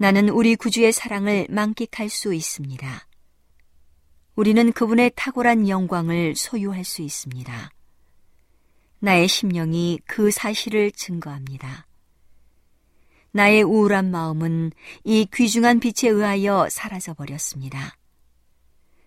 나는 0.00 0.30
우리 0.30 0.56
구주의 0.56 0.92
사랑을 0.92 1.46
만끽할 1.50 2.08
수 2.08 2.32
있습니다. 2.32 3.06
우리는 4.34 4.72
그분의 4.72 5.12
탁월한 5.14 5.68
영광을 5.68 6.34
소유할 6.36 6.84
수 6.84 7.02
있습니다. 7.02 7.70
나의 9.00 9.28
심령이 9.28 10.00
그 10.06 10.30
사실을 10.30 10.90
증거합니다. 10.92 11.86
나의 13.32 13.62
우울한 13.62 14.10
마음은 14.10 14.72
이 15.04 15.26
귀중한 15.34 15.80
빛에 15.80 16.08
의하여 16.08 16.68
사라져 16.70 17.12
버렸습니다. 17.12 17.94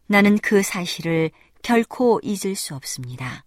나는 0.06 0.38
그 0.38 0.62
사실을 0.62 1.32
결코 1.64 2.20
잊을 2.22 2.56
수 2.56 2.76
없습니다. 2.76 3.46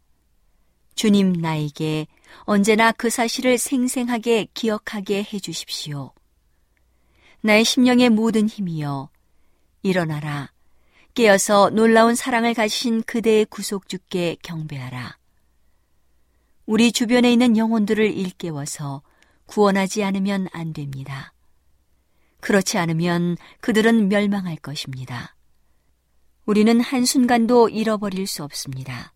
주님 0.97 1.34
나에게 1.34 2.09
언제나 2.40 2.90
그 2.90 3.09
사실을 3.09 3.57
생생하게 3.57 4.49
기억하게 4.53 5.22
해 5.22 5.38
주십시오. 5.38 6.12
나의 7.47 7.64
심령의 7.64 8.11
모든 8.11 8.49
힘이여 8.49 9.09
일어나라 9.82 10.53
깨어서 11.14 11.70
놀라운 11.70 12.16
사랑을 12.16 12.55
가지신 12.55 13.05
그대의 13.05 13.47
구속주께 13.47 14.38
경배하라. 14.42 15.16
우리 16.66 16.90
주변에 16.90 17.32
있는 17.32 17.57
영혼들을 17.57 18.05
일깨워서 18.12 19.03
구원하지 19.47 20.03
않으면 20.03 20.49
안 20.53 20.72
됩니다. 20.72 21.32
그렇지 22.40 22.78
않으면 22.78 23.36
그들은 23.61 24.09
멸망할 24.09 24.57
것입니다. 24.57 25.36
우리는 26.47 26.80
한순간도 26.80 27.68
잃어버릴 27.68 28.26
수 28.26 28.42
없습니다. 28.42 29.12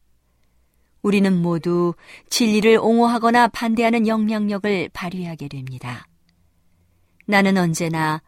우리는 1.02 1.36
모두 1.42 1.94
진리를 2.28 2.78
옹호하거나 2.78 3.48
반대하는 3.48 4.06
영향력을 4.06 4.90
발휘하게 4.92 5.48
됩니다. 5.48 6.06
나는 7.30 7.56
언제나 7.56 8.22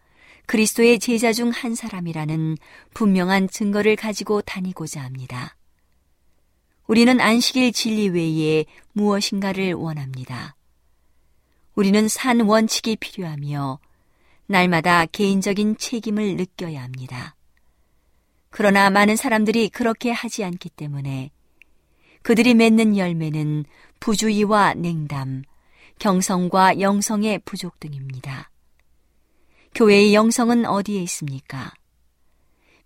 그리스도의 0.47 1.01
제자 1.01 1.33
중 1.33 1.51
한 1.51 1.75
사람이라는 1.75 2.57
분명한 2.95 3.49
증거를 3.49 3.97
가지고 3.97 4.43
다니고자 4.43 5.03
합니다. 5.03 5.57
우리는 6.87 7.21
안식일 7.21 7.73
진리 7.73 8.09
외에 8.09 8.65
무엇인가를 8.93 9.75
원합니다. 9.75 10.55
우리는 11.75 12.07
산 12.07 12.41
원칙이 12.41 12.97
필요하며 12.97 13.81
날마다 14.47 15.07
개인적인 15.07 15.79
책임을 15.79 16.37
느껴야 16.37 16.83
합니다. 16.83 17.35
그러나 18.51 18.89
많은 18.91 19.17
사람들이 19.17 19.69
그렇게 19.71 20.13
하지 20.13 20.45
않기 20.45 20.69
때문에 20.71 21.31
그들이 22.23 22.55
맺는 22.55 22.97
열매는 22.97 23.65
부주의와 23.99 24.75
냉담, 24.75 25.43
경성과 25.99 26.79
영성의 26.79 27.41
부족 27.45 27.81
등입니다. 27.81 28.52
교회의 29.75 30.15
영성은 30.15 30.67
어디에 30.67 31.03
있습니까? 31.05 31.73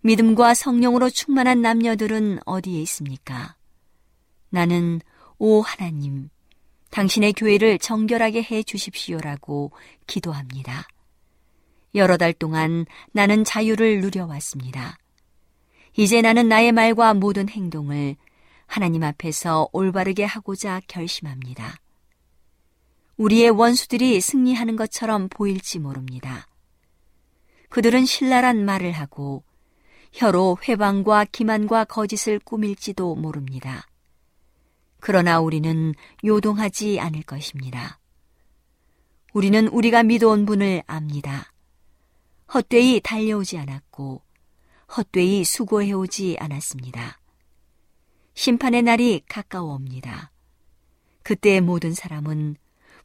믿음과 0.01 0.53
성령으로 0.53 1.09
충만한 1.09 1.61
남녀들은 1.61 2.39
어디에 2.45 2.81
있습니까? 2.83 3.55
나는 4.49 5.01
오 5.37 5.61
하나님, 5.61 6.29
당신의 6.91 7.33
교회를 7.33 7.77
정결하게 7.79 8.43
해 8.43 8.63
주십시오라고 8.63 9.71
기도합니다. 10.07 10.87
여러 11.95 12.15
달 12.15 12.31
동안 12.31 12.85
나는 13.11 13.43
자유를 13.43 13.99
누려왔습니다. 13.99 14.97
이제 15.97 16.21
나는 16.21 16.47
나의 16.47 16.71
말과 16.71 17.13
모든 17.13 17.49
행동을 17.49 18.15
하나님 18.65 19.03
앞에서 19.03 19.67
올바르게 19.73 20.23
하고자 20.23 20.81
결심합니다. 20.87 21.75
우리의 23.17 23.49
원수들이 23.49 24.21
승리하는 24.21 24.75
것처럼 24.75 25.27
보일지 25.27 25.79
모릅니다. 25.79 26.47
그들은 27.77 28.07
신랄한 28.07 28.65
말을 28.65 28.91
하고 28.91 29.43
혀로 30.11 30.57
회방과 30.67 31.25
기만과 31.25 31.85
거짓을 31.85 32.39
꾸밀지도 32.39 33.13
모릅니다. 33.13 33.85
그러나 34.99 35.39
우리는 35.39 35.93
요동하지 36.25 36.99
않을 36.99 37.21
것입니다. 37.21 37.99
우리는 39.31 39.67
우리가 39.67 40.01
믿어온 40.01 40.47
분을 40.47 40.81
압니다. 40.87 41.53
헛되이 42.51 43.01
달려오지 43.01 43.59
않았고 43.59 44.23
헛되이 44.97 45.43
수고해오지 45.43 46.37
않았습니다. 46.39 47.19
심판의 48.33 48.81
날이 48.81 49.21
가까워옵니다. 49.29 50.31
그때 51.21 51.59
모든 51.59 51.93
사람은 51.93 52.55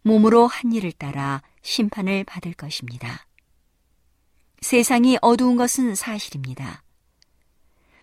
몸으로 0.00 0.46
한 0.46 0.72
일을 0.72 0.92
따라 0.92 1.42
심판을 1.60 2.24
받을 2.24 2.54
것입니다. 2.54 3.26
세상이 4.62 5.18
어두운 5.20 5.56
것은 5.56 5.96
사실입니다. 5.96 6.84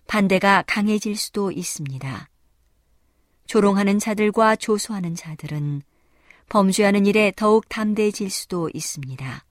반대가 0.06 0.62
강해질 0.66 1.16
수도 1.16 1.50
있습니다. 1.50 2.28
조롱하는 3.46 3.98
자들과 3.98 4.56
조소하는 4.56 5.14
자들은 5.14 5.82
범죄하는 6.50 7.06
일에 7.06 7.32
더욱 7.34 7.66
담대해질 7.68 8.28
수도 8.28 8.68
있습니다. 8.74 9.44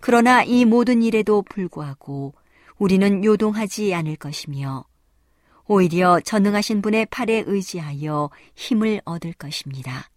그러나 0.00 0.42
이 0.42 0.64
모든 0.64 1.02
일에도 1.02 1.42
불구하고 1.42 2.34
우리는 2.78 3.22
요동하지 3.22 3.92
않을 3.92 4.16
것이며 4.16 4.86
오히려 5.66 6.18
전능하신 6.20 6.80
분의 6.80 7.06
팔에 7.10 7.44
의지하여 7.46 8.30
힘을 8.54 9.02
얻을 9.04 9.34
것입니다. 9.34 10.08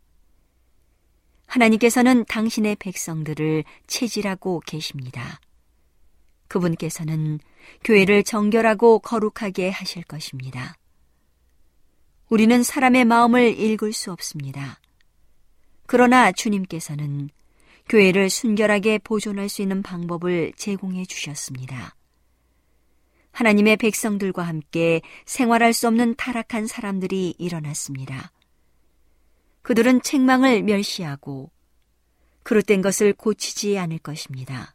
하나님께서는 1.45 2.23
당신의 2.25 2.77
백성들을 2.77 3.65
체질하고 3.85 4.61
계십니다. 4.65 5.39
그분께서는 6.53 7.39
교회를 7.83 8.23
정결하고 8.23 8.99
거룩하게 8.99 9.69
하실 9.69 10.03
것입니다. 10.03 10.77
우리는 12.29 12.61
사람의 12.61 13.05
마음을 13.05 13.59
읽을 13.59 13.91
수 13.91 14.11
없습니다. 14.11 14.79
그러나 15.87 16.31
주님께서는 16.31 17.29
교회를 17.89 18.29
순결하게 18.29 18.99
보존할 18.99 19.49
수 19.49 19.63
있는 19.63 19.81
방법을 19.81 20.53
제공해 20.55 21.05
주셨습니다. 21.05 21.95
하나님의 23.31 23.77
백성들과 23.77 24.43
함께 24.43 25.01
생활할 25.25 25.73
수 25.73 25.87
없는 25.87 26.15
타락한 26.15 26.67
사람들이 26.67 27.33
일어났습니다. 27.39 28.31
그들은 29.63 30.03
책망을 30.03 30.61
멸시하고 30.61 31.49
그릇된 32.43 32.83
것을 32.83 33.13
고치지 33.13 33.79
않을 33.79 33.97
것입니다. 33.97 34.72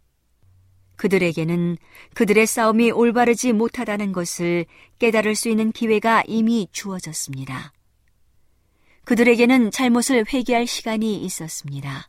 그들에게는 0.99 1.79
그들의 2.15 2.47
싸움이 2.47 2.91
올바르지 2.91 3.53
못하다는 3.53 4.13
것을 4.13 4.67
깨달을 4.99 5.37
수 5.37 5.49
있는 5.49 5.73
기회가 5.73 6.25
이미 6.27 6.69
주어졌습니다. 6.73 7.73
그들에게는 9.05 9.71
잘못을 9.71 10.27
회개할 10.31 10.67
시간이 10.67 11.25
있었습니다. 11.25 12.07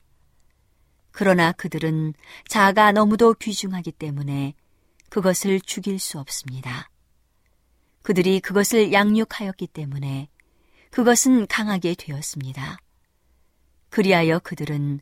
그러나 1.12 1.52
그들은 1.52 2.14
자아가 2.48 2.92
너무도 2.92 3.36
귀중하기 3.36 3.92
때문에 3.94 4.56
그것을 5.10 5.62
죽일 5.62 6.00
수 6.00 6.20
없습니다. 6.20 6.90
그들이 8.02 8.40
그것을 8.40 8.92
양육하였기 8.92 9.68
때문에 9.68 10.30
그것은 10.90 11.46
강하게 11.46 11.94
되었습니다. 11.94 12.80
그리하여 13.90 14.40
그들은 14.40 15.00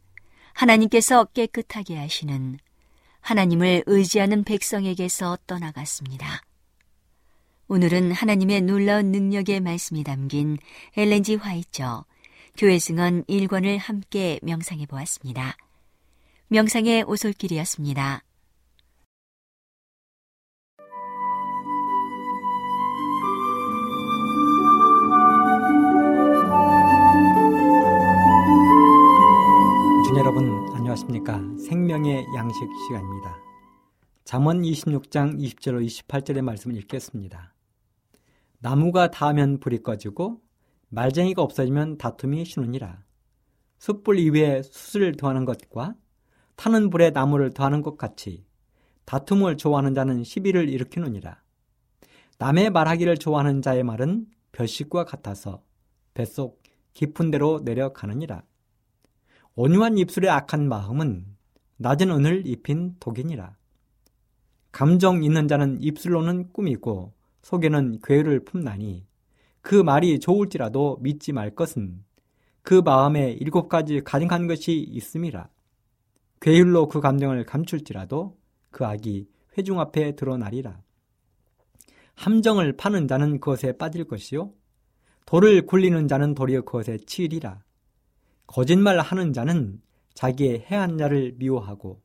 하나님께서 0.53 1.23
깨끗하게 1.25 1.97
하시는 1.97 2.59
하나님을 3.27 3.83
의지하는 3.87 4.45
백성에게서 4.45 5.39
떠나갔습니다. 5.47 6.43
오늘은 7.67 8.13
하나님의 8.13 8.61
놀라운 8.61 9.11
능력의 9.11 9.59
말씀이 9.59 10.05
담긴 10.05 10.57
엘렌지 10.95 11.35
화이처 11.35 12.05
교회 12.55 12.79
증언 12.79 13.25
1권을 13.25 13.79
함께 13.79 14.39
명상해 14.43 14.85
보았습니다. 14.85 15.57
명상의 16.47 17.03
오솔길이었습니다. 17.03 18.23
안녕하십니까. 30.97 31.39
생명의 31.59 32.25
양식 32.35 32.59
시간입니다. 32.87 33.37
잠언 34.23 34.63
26장 34.63 35.37
20절로 35.39 35.85
28절의 35.85 36.41
말씀을 36.41 36.75
읽겠습니다. 36.77 37.53
나무가 38.59 39.11
닿으면 39.11 39.59
불이 39.59 39.83
꺼지고 39.83 40.41
말쟁이가 40.89 41.43
없어지면 41.43 41.99
다툼이 41.99 42.45
쉬느니라. 42.45 43.03
숯불 43.77 44.17
이외에 44.17 44.63
숯을 44.63 45.17
더하는 45.17 45.45
것과 45.45 45.93
타는 46.55 46.89
불에 46.89 47.11
나무를 47.11 47.51
더하는 47.51 47.83
것 47.83 47.97
같이 47.97 48.45
다툼을 49.05 49.57
좋아하는 49.57 49.93
자는 49.93 50.23
시비를 50.23 50.67
일으키느니라. 50.69 51.41
남의 52.39 52.71
말하기를 52.71 53.17
좋아하는 53.17 53.61
자의 53.61 53.83
말은 53.83 54.25
벼식과 54.51 55.05
같아서 55.05 55.61
뱃속 56.15 56.63
깊은 56.93 57.29
데로 57.29 57.61
내려가느니라 57.63 58.41
온유한 59.59 59.97
입술의 59.97 60.29
악한 60.29 60.69
마음은 60.69 61.25
낮은 61.77 62.11
은을 62.11 62.45
입힌 62.45 62.95
독이니라. 62.99 63.55
감정 64.71 65.23
있는 65.23 65.47
자는 65.47 65.81
입술로는 65.81 66.53
꿈이고 66.53 67.15
속에는 67.41 68.01
괴를 68.03 68.45
품나니 68.45 69.07
그 69.61 69.73
말이 69.73 70.19
좋을지라도 70.19 70.99
믿지 71.01 71.33
말 71.33 71.55
것은 71.55 72.03
그 72.61 72.83
마음에 72.85 73.31
일곱 73.31 73.67
가지 73.67 73.99
가증한 74.01 74.45
것이 74.45 74.77
있음이라. 74.77 75.49
괴율로 76.39 76.87
그 76.87 77.01
감정을 77.01 77.43
감출지라도 77.45 78.37
그 78.69 78.85
악이 78.85 79.27
회중 79.57 79.79
앞에 79.79 80.15
드러나리라. 80.15 80.79
함정을 82.13 82.77
파는 82.77 83.07
자는 83.07 83.39
그것에 83.39 83.71
빠질 83.71 84.03
것이요. 84.03 84.51
돌을 85.25 85.65
굴리는 85.65 86.07
자는 86.07 86.35
도리어 86.35 86.61
그것에 86.61 86.97
치이리라. 87.07 87.63
거짓말 88.47 88.99
하는 88.99 89.33
자는 89.33 89.81
자기의 90.13 90.65
해한 90.71 90.97
자를 90.97 91.35
미워하고 91.37 92.01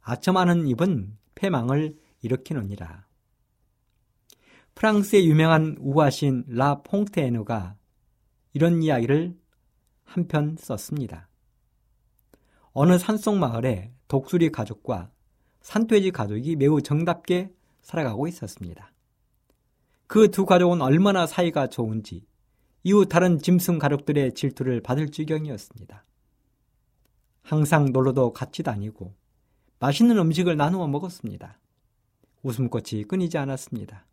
아첨하는 0.00 0.66
입은 0.66 1.16
패망을 1.34 1.96
일으키느니라. 2.22 3.06
프랑스의 4.74 5.28
유명한 5.28 5.76
우화신 5.78 6.44
라 6.48 6.82
퐁테누가 6.82 7.76
이런 8.54 8.82
이야기를 8.82 9.36
한 10.04 10.28
편 10.28 10.56
썼습니다. 10.58 11.28
어느 12.72 12.98
산속 12.98 13.36
마을에 13.36 13.92
독수리 14.08 14.50
가족과 14.50 15.10
산돼지 15.60 16.10
가족이 16.10 16.56
매우 16.56 16.82
정답게 16.82 17.52
살아가고 17.82 18.26
있었습니다. 18.28 18.92
그 20.06 20.28
두 20.30 20.44
가족은 20.44 20.82
얼마나 20.82 21.26
사이가 21.26 21.68
좋은지 21.68 22.26
이후 22.84 23.06
다른 23.06 23.38
짐승 23.38 23.78
가족들의 23.78 24.34
질투를 24.34 24.80
받을 24.80 25.10
지경이었습니다. 25.10 26.04
항상 27.42 27.92
놀러도 27.92 28.32
같이 28.32 28.62
다니고 28.62 29.14
맛있는 29.78 30.18
음식을 30.18 30.56
나누어 30.56 30.86
먹었습니다. 30.86 31.58
웃음꽃이 32.42 33.04
끊이지 33.04 33.38
않았습니다. 33.38 34.06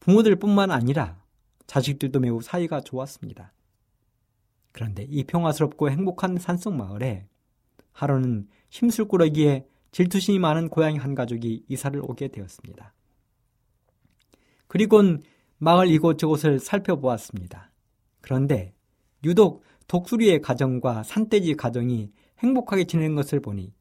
부모들뿐만 0.00 0.70
아니라 0.70 1.22
자식들도 1.66 2.20
매우 2.20 2.42
사이가 2.42 2.80
좋았습니다. 2.80 3.52
그런데 4.72 5.06
이 5.08 5.24
평화스럽고 5.24 5.90
행복한 5.90 6.38
산속 6.38 6.74
마을에 6.74 7.26
하루는 7.92 8.48
힘술꾸러기에 8.70 9.66
질투심이 9.92 10.38
많은 10.38 10.70
고양이 10.70 10.98
한 10.98 11.14
가족이 11.14 11.66
이사를 11.68 12.00
오게 12.02 12.28
되었습니다. 12.28 12.94
그리곤 14.66 15.22
마을 15.62 15.86
이곳저곳을 15.86 16.58
살펴보았습니다. 16.58 17.70
그런데 18.20 18.74
유독 19.22 19.62
독수리의 19.86 20.40
가정과 20.40 21.04
산돼지 21.04 21.54
가정이 21.54 22.10
행복하게 22.40 22.82
지내는 22.82 23.14
것을 23.14 23.38
보니 23.38 23.72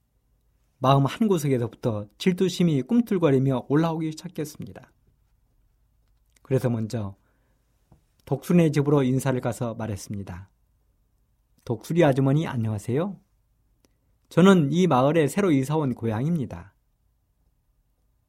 마음 0.77 1.07
한구석에서부터 1.07 2.05
질투심이 2.19 2.83
꿈틀거리며 2.83 3.65
올라오기 3.67 4.11
시작했습니다. 4.11 4.91
그래서 6.43 6.69
먼저 6.69 7.15
독수리네 8.25 8.69
집으로 8.69 9.01
인사를 9.01 9.41
가서 9.41 9.73
말했습니다. 9.73 10.51
독수리 11.65 12.05
아주머니 12.05 12.45
안녕하세요. 12.45 13.19
저는 14.29 14.71
이 14.71 14.85
마을에 14.85 15.27
새로 15.27 15.51
이사온 15.51 15.95
고양입니다. 15.95 16.75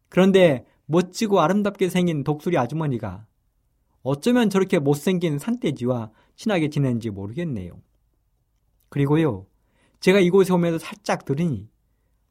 그런데 0.09 0.65
멋지고 0.87 1.43
아름답게 1.43 1.91
생긴 1.91 2.25
독수리 2.25 2.57
아주머니가 2.57 3.27
어쩌면 4.03 4.51
저렇게 4.51 4.79
못생긴 4.79 5.39
산돼지와 5.39 6.11
친하게 6.37 6.71
지내는지 6.71 7.11
모르겠네요. 7.11 7.81
그리고요, 8.89 9.47
제가 10.01 10.19
이곳에 10.21 10.53
오면서 10.53 10.79
살짝 10.79 11.25
들으니 11.25 11.71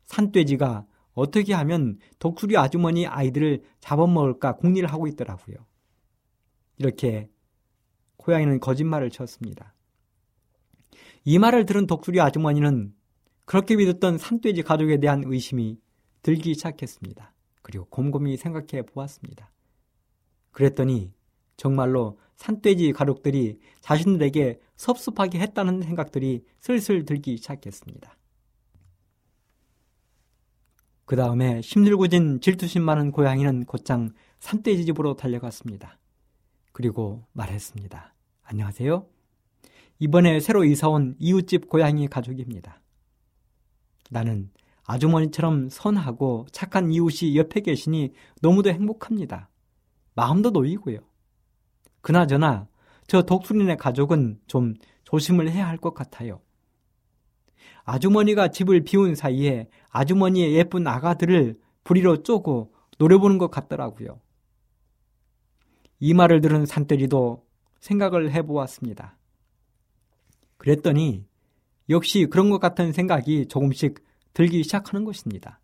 산돼지가 0.03 0.85
어떻게 1.13 1.53
하면 1.53 1.97
독수리 2.19 2.57
아주머니 2.57 3.07
아이들을 3.07 3.63
잡아먹을까 3.79 4.57
궁리를 4.57 4.91
하고 4.91 5.07
있더라고요. 5.07 5.57
이렇게 6.77 7.29
고양이는 8.17 8.59
거짓말을 8.59 9.09
쳤습니다. 9.09 9.73
이 11.23 11.39
말을 11.39 11.65
들은 11.65 11.87
독수리 11.87 12.19
아주머니는 12.19 12.93
그렇게 13.45 13.75
믿었던 13.75 14.17
산돼지 14.17 14.63
가족에 14.63 14.99
대한 14.99 15.23
의심이 15.25 15.79
들기 16.21 16.53
시작했습니다. 16.53 17.33
그리고 17.61 17.85
곰곰이 17.85 18.37
생각해 18.37 18.83
보았습니다. 18.83 19.51
그랬더니 20.51 21.13
정말로 21.61 22.17
산돼지 22.37 22.91
가족들이 22.91 23.59
자신들에게 23.81 24.59
섭섭하게 24.77 25.39
했다는 25.41 25.83
생각들이 25.83 26.43
슬슬 26.59 27.05
들기 27.05 27.37
시작했습니다. 27.37 28.17
그 31.05 31.15
다음에 31.15 31.59
힘들고진 31.59 32.41
질투심 32.41 32.81
많은 32.81 33.11
고양이는 33.11 33.65
곧장 33.65 34.09
산돼지 34.39 34.85
집으로 34.85 35.15
달려갔습니다. 35.15 35.99
그리고 36.71 37.27
말했습니다. 37.33 38.15
안녕하세요. 38.41 39.05
이번에 39.99 40.39
새로 40.39 40.63
이사온 40.63 41.15
이웃집 41.19 41.69
고양이 41.69 42.07
가족입니다. 42.07 42.81
나는 44.09 44.49
아주머니처럼 44.85 45.69
선하고 45.69 46.47
착한 46.51 46.91
이웃이 46.91 47.37
옆에 47.37 47.59
계시니 47.59 48.13
너무도 48.41 48.71
행복합니다. 48.71 49.51
마음도 50.15 50.49
놓이고요. 50.49 51.10
그나저나 52.01 52.67
저 53.07 53.21
독수리네 53.23 53.75
가족은 53.77 54.39
좀 54.47 54.75
조심을 55.03 55.51
해야 55.51 55.67
할 55.67 55.77
것 55.77 55.93
같아요. 55.93 56.41
아주머니가 57.83 58.49
집을 58.49 58.81
비운 58.81 59.15
사이에 59.15 59.67
아주머니의 59.89 60.53
예쁜 60.53 60.87
아가들을 60.87 61.59
부리로 61.83 62.23
쪼고 62.23 62.73
노려보는 62.97 63.37
것 63.37 63.49
같더라고요. 63.49 64.19
이 65.99 66.13
말을 66.13 66.41
들은 66.41 66.65
산돼지도 66.65 67.45
생각을 67.79 68.31
해보았습니다. 68.31 69.17
그랬더니 70.57 71.25
역시 71.89 72.27
그런 72.29 72.49
것 72.49 72.59
같은 72.59 72.93
생각이 72.93 73.47
조금씩 73.47 74.03
들기 74.33 74.63
시작하는 74.63 75.03
것입니다. 75.03 75.59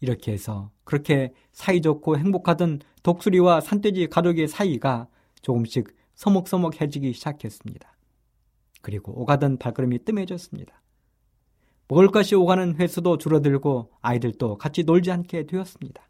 이렇게 0.00 0.32
해서 0.32 0.70
그렇게 0.84 1.32
사이좋고 1.52 2.18
행복하던 2.18 2.80
독수리와 3.02 3.60
산돼지 3.60 4.06
가족의 4.06 4.48
사이가 4.48 5.08
조금씩 5.42 5.94
서먹서먹해지기 6.14 7.12
시작했습니다. 7.12 7.96
그리고 8.80 9.20
오가던 9.20 9.58
발걸음이 9.58 10.04
뜸해졌습니다. 10.04 10.82
먹을 11.88 12.08
것이 12.08 12.34
오가는 12.34 12.76
횟수도 12.76 13.18
줄어들고 13.18 13.92
아이들도 14.00 14.58
같이 14.58 14.84
놀지 14.84 15.10
않게 15.10 15.46
되었습니다. 15.46 16.02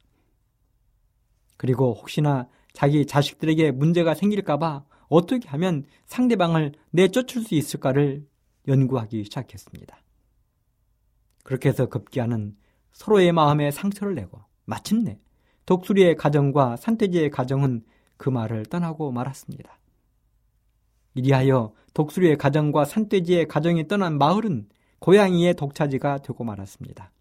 그리고 1.56 1.94
혹시나 1.94 2.48
자기 2.72 3.06
자식들에게 3.06 3.72
문제가 3.72 4.14
생길까봐 4.14 4.84
어떻게 5.08 5.48
하면 5.48 5.84
상대방을 6.06 6.72
내쫓을 6.90 7.42
수 7.42 7.54
있을까를 7.54 8.26
연구하기 8.68 9.24
시작했습니다. 9.24 9.96
그렇게 11.44 11.68
해서 11.68 11.86
급기야는 11.86 12.56
서로의 12.92 13.32
마음에 13.32 13.70
상처를 13.70 14.14
내고 14.14 14.40
마침내 14.64 15.18
독수리의 15.66 16.16
가정과 16.16 16.76
산돼지의 16.76 17.30
가정은 17.30 17.84
그 18.16 18.28
말을 18.28 18.66
떠나고 18.66 19.12
말았습니다. 19.12 19.78
이리하여 21.14 21.72
독수리의 21.94 22.38
가정과 22.38 22.84
산돼지의 22.84 23.48
가정이 23.48 23.88
떠난 23.88 24.18
마을은 24.18 24.68
고양이의 24.98 25.54
독차지가 25.54 26.18
되고 26.18 26.44
말았습니다. 26.44 27.12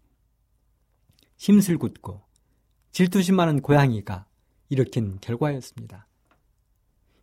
힘슬 1.36 1.76
굳고 1.76 2.22
질투심 2.92 3.36
많은 3.36 3.60
고양이가 3.60 4.26
일으킨 4.68 5.18
결과였습니다. 5.20 6.06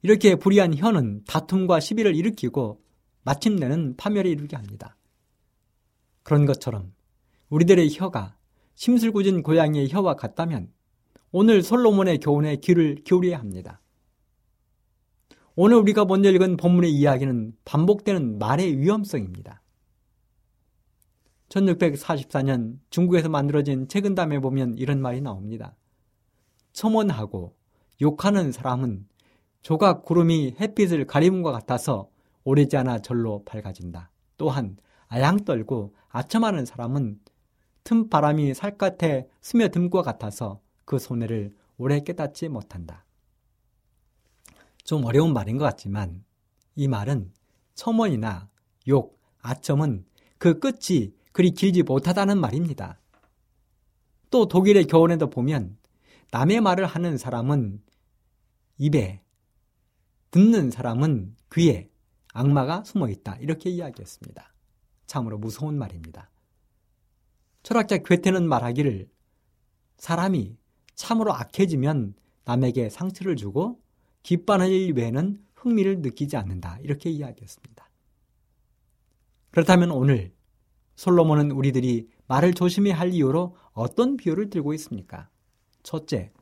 이렇게 0.01 0.35
불의한 0.35 0.75
혀는 0.75 1.23
다툼과 1.25 1.79
시비를 1.79 2.15
일으키고 2.15 2.81
마침내는 3.23 3.95
파멸에 3.97 4.29
이르게 4.29 4.55
합니다. 4.55 4.95
그런 6.23 6.45
것처럼 6.45 6.93
우리들의 7.49 7.89
혀가 7.93 8.35
심술궂은 8.75 9.43
고양이의 9.43 9.89
혀와 9.89 10.15
같다면 10.15 10.71
오늘 11.31 11.61
솔로몬의 11.61 12.19
교훈에 12.19 12.55
귀를 12.55 12.95
기울여야 13.03 13.37
합니다. 13.37 13.81
오늘 15.55 15.77
우리가 15.77 16.05
먼저 16.05 16.31
읽은 16.31 16.57
본문의 16.57 16.91
이야기는 16.91 17.53
반복되는 17.65 18.39
말의 18.39 18.79
위험성입니다. 18.79 19.61
1644년 21.49 22.79
중국에서 22.89 23.29
만들어진 23.29 23.87
책은담에 23.87 24.39
보면 24.39 24.75
이런 24.77 25.01
말이 25.01 25.21
나옵니다. 25.21 25.75
첨언하고 26.73 27.55
욕하는 28.01 28.51
사람은 28.51 29.07
조각 29.61 30.05
구름이 30.05 30.55
햇빛을 30.59 31.05
가리문과 31.05 31.51
같아서 31.51 32.09
오래지 32.43 32.77
않아 32.77 32.99
절로 32.99 33.43
밝아진다. 33.43 34.11
또한 34.37 34.77
아양 35.07 35.43
떨고 35.43 35.93
아첨하는 36.07 36.65
사람은 36.65 37.19
틈 37.83 38.09
바람이 38.09 38.53
살갗에 38.53 39.27
스며듦과 39.41 40.01
같아서 40.03 40.61
그 40.89 40.97
손해를 40.97 41.55
오래 41.77 41.99
깨닫지 41.99 42.49
못한다. 42.49 43.05
좀 44.83 45.05
어려운 45.05 45.33
말인 45.33 45.59
것 45.59 45.65
같지만 45.65 46.25
이 46.73 46.87
말은 46.87 47.31
첨언이나 47.75 48.49
욕, 48.87 49.21
아첨은 49.37 50.03
그 50.39 50.57
끝이 50.57 51.13
그리 51.31 51.51
길지 51.51 51.83
못하다는 51.83 52.41
말입니다. 52.41 52.99
또 54.31 54.47
독일의 54.47 54.85
교훈에도 54.85 55.29
보면 55.29 55.77
남의 56.31 56.59
말을 56.61 56.87
하는 56.87 57.19
사람은 57.19 57.83
입에, 58.79 59.21
듣는 60.31 60.71
사람은 60.71 61.35
귀에 61.53 61.87
악마가 62.33 62.83
숨어 62.83 63.09
있다. 63.09 63.35
이렇게 63.35 63.69
이야기했습니다. 63.69 64.55
참으로 65.05 65.37
무서운 65.37 65.77
말입니다. 65.77 66.31
철학자 67.61 67.99
괴테는 67.99 68.49
말하기를 68.49 69.07
사람이 69.97 70.57
참으로 70.99 71.33
악해지면 71.33 72.13
남에게 72.43 72.89
상처를 72.89 73.37
주고 73.37 73.79
기뻐하는 74.21 74.67
일 74.67 74.91
외에는 74.97 75.41
흥미를 75.55 76.01
느끼지 76.01 76.35
않는다. 76.35 76.77
이렇게 76.83 77.09
이야기했습니다. 77.09 77.89
그렇다면 79.51 79.91
오늘 79.91 80.33
솔로몬은 80.97 81.51
우리들이 81.51 82.09
말을 82.27 82.53
조심해야 82.53 82.99
할 82.99 83.13
이유로 83.13 83.55
어떤 83.71 84.17
비유를 84.17 84.49
들고 84.49 84.73
있습니까? 84.73 85.29
첫째, 85.83 86.33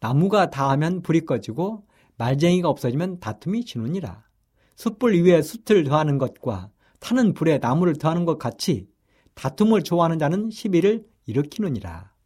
나무가 0.00 0.50
닿으면 0.50 1.02
불이 1.02 1.20
꺼지고 1.20 1.86
말쟁이가 2.16 2.68
없어지면 2.68 3.20
다툼이 3.20 3.64
지느니라. 3.64 4.24
숯불 4.74 5.22
위에 5.22 5.42
숯을 5.42 5.84
더하는 5.84 6.18
것과 6.18 6.72
타는 6.98 7.34
불에 7.34 7.58
나무를 7.58 7.98
더하는 7.98 8.24
것 8.24 8.36
같이 8.36 8.88
다툼을 9.34 9.84
좋아하는 9.84 10.18
자는 10.18 10.50
시비를 10.50 11.06
일으키느니라. 11.26 12.17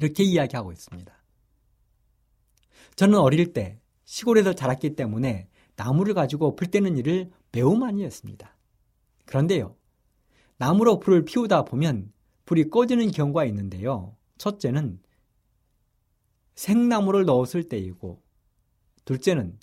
이렇게 0.00 0.24
이야기하고 0.24 0.72
있습니다. 0.72 1.12
저는 2.96 3.18
어릴 3.18 3.52
때 3.52 3.78
시골에서 4.04 4.54
자랐기 4.54 4.96
때문에 4.96 5.48
나무를 5.76 6.14
가지고 6.14 6.56
불 6.56 6.68
때는 6.68 6.96
일을 6.96 7.30
매우 7.52 7.76
많이 7.76 8.04
했습니다. 8.04 8.56
그런데요, 9.26 9.76
나무로 10.56 10.98
불을 10.98 11.24
피우다 11.24 11.64
보면 11.64 12.12
불이 12.44 12.70
꺼지는 12.70 13.10
경우가 13.10 13.44
있는데요. 13.46 14.16
첫째는 14.38 15.00
생나무를 16.54 17.24
넣었을 17.24 17.68
때이고, 17.68 18.20
둘째는 19.04 19.58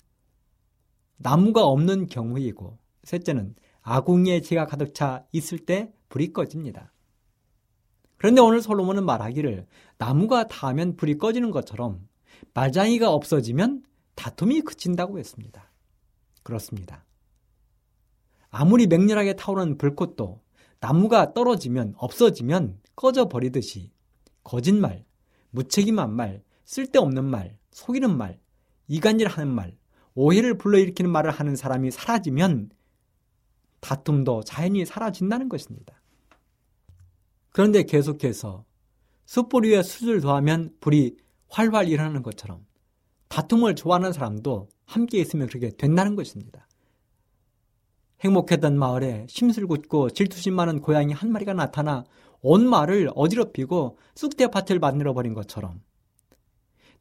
나무가 1.18 1.64
없는 1.64 2.06
경우이고, 2.06 2.78
셋째는 3.04 3.54
아궁이에 3.82 4.40
재가 4.40 4.66
가득 4.66 4.94
차 4.94 5.24
있을 5.32 5.58
때 5.58 5.92
불이 6.08 6.32
꺼집니다. 6.32 6.92
그런데 8.18 8.40
오늘 8.40 8.60
솔로몬은 8.60 9.04
말하기를 9.04 9.66
나무가 9.96 10.46
닿으면 10.46 10.96
불이 10.96 11.18
꺼지는 11.18 11.50
것처럼 11.50 12.06
말장이가 12.54 13.10
없어지면 13.10 13.84
다툼이 14.16 14.60
그친다고 14.62 15.18
했습니다. 15.18 15.72
그렇습니다. 16.42 17.04
아무리 18.50 18.86
맹렬하게 18.86 19.36
타오르는 19.36 19.78
불꽃도 19.78 20.40
나무가 20.80 21.32
떨어지면 21.32 21.94
없어지면 21.96 22.80
꺼져 22.96 23.28
버리듯이 23.28 23.92
거짓말, 24.42 25.04
무책임한 25.50 26.12
말, 26.12 26.42
쓸데없는 26.64 27.24
말, 27.24 27.56
속이는 27.70 28.16
말, 28.16 28.40
이간질하는 28.88 29.52
말, 29.52 29.76
오해를 30.14 30.58
불러일으키는 30.58 31.10
말을 31.10 31.30
하는 31.30 31.54
사람이 31.54 31.90
사라지면 31.90 32.70
다툼도 33.80 34.42
자연히 34.42 34.84
사라진다는 34.84 35.48
것입니다. 35.48 36.00
그런데 37.50 37.82
계속해서 37.82 38.64
숯불 39.26 39.64
위에 39.66 39.82
숯을 39.82 40.20
더하면 40.20 40.74
불이 40.80 41.16
활활 41.48 41.88
일어나는 41.88 42.22
것처럼 42.22 42.66
다툼을 43.28 43.74
좋아하는 43.74 44.12
사람도 44.12 44.68
함께 44.84 45.18
있으면 45.20 45.48
그렇게 45.48 45.70
된다는 45.70 46.16
것입니다. 46.16 46.66
행복했던 48.20 48.78
마을에 48.78 49.26
심술궂고 49.28 50.10
질투심 50.10 50.54
많은 50.54 50.80
고양이 50.80 51.12
한 51.12 51.30
마리가 51.30 51.52
나타나 51.52 52.04
온 52.40 52.68
마을을 52.68 53.10
어지럽히고 53.14 53.98
쑥대밭을 54.14 54.78
만들어 54.78 55.12
버린 55.12 55.34
것처럼 55.34 55.80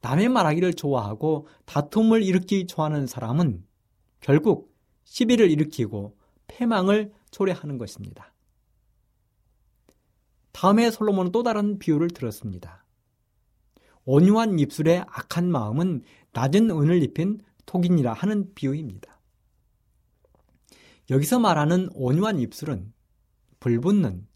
남의 0.01 0.29
말하기를 0.29 0.73
좋아하고 0.73 1.47
다툼을 1.65 2.23
일으키기 2.23 2.67
좋아하는 2.67 3.07
사람은 3.07 3.63
결국 4.19 4.75
시비를 5.05 5.49
일으키고 5.49 6.17
패망을 6.47 7.11
초래하는 7.31 7.77
것입니다. 7.77 8.33
다음에 10.57 10.89
솔로몬은 10.89 11.31
또 11.31 11.43
다른 11.43 11.77
비유를 11.77 12.09
들었습니다. 12.09 12.83
온유한 14.05 14.57
입술에 14.57 15.03
악한 15.07 15.51
마음은 15.51 16.01
낮은 16.33 16.71
은을 16.71 17.03
입힌 17.03 17.41
톡인이라 17.67 18.11
하는 18.11 18.55
비유입니다. 18.55 19.19
여기서 21.11 21.37
말하는 21.37 21.89
온유한 21.93 22.39
입술은 22.39 22.91
불붙는, 23.59 24.27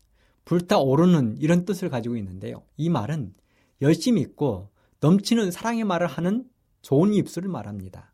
불타오르는 0.46 1.38
이런 1.40 1.66
뜻을 1.66 1.90
가지고 1.90 2.16
있는데요. 2.18 2.68
이 2.78 2.90
말은 2.90 3.34
열심 3.82 4.20
있고 4.20 4.70
넘치는 5.00 5.50
사랑의 5.50 5.86
말을 5.86 6.06
하는 6.06 6.48
좋은 6.84 7.16
입술을 7.16 7.50
말합니다. 7.50 8.14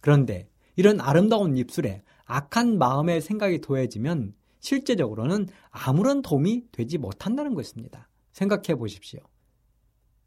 그런데 0.00 0.50
이런 0.76 1.00
아름다운 1.00 1.56
입술에 1.56 2.02
악한 2.26 2.76
마음의 2.76 3.22
생각이 3.22 3.62
더해지면 3.62 4.34
실제적으로는 4.60 5.48
아무런 5.70 6.22
도움이 6.22 6.70
되지 6.72 6.98
못한다는 6.98 7.54
것입니다. 7.54 8.08
생각해 8.32 8.76
보십시오. 8.76 9.20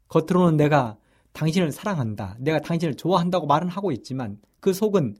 겉으로는 0.08 0.56
내가 0.56 0.98
당신을 1.32 1.72
사랑한다. 1.72 2.36
내가 2.38 2.60
당신을 2.60 2.96
좋아한다고 2.96 3.46
말은 3.46 3.68
하고 3.68 3.92
있지만 3.92 4.40
그 4.60 4.72
속은 4.72 5.16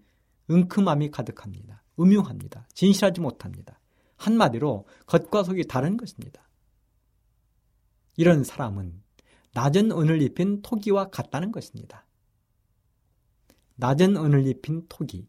은큼함이 0.50 1.10
가득합니다. 1.10 1.82
음흉합니다. 1.98 2.66
진실하지 2.74 3.20
못합니다. 3.20 3.80
한마디로 4.16 4.86
겉과 5.06 5.42
속이 5.42 5.66
다른 5.66 5.96
것입니다. 5.96 6.48
이런 8.16 8.44
사람은 8.44 9.02
낮은 9.54 9.90
은을 9.90 10.22
입힌 10.22 10.62
토기와 10.62 11.10
같다는 11.10 11.52
것입니다. 11.52 12.06
낮은 13.76 14.16
은을 14.16 14.46
입힌 14.46 14.86
토기. 14.88 15.28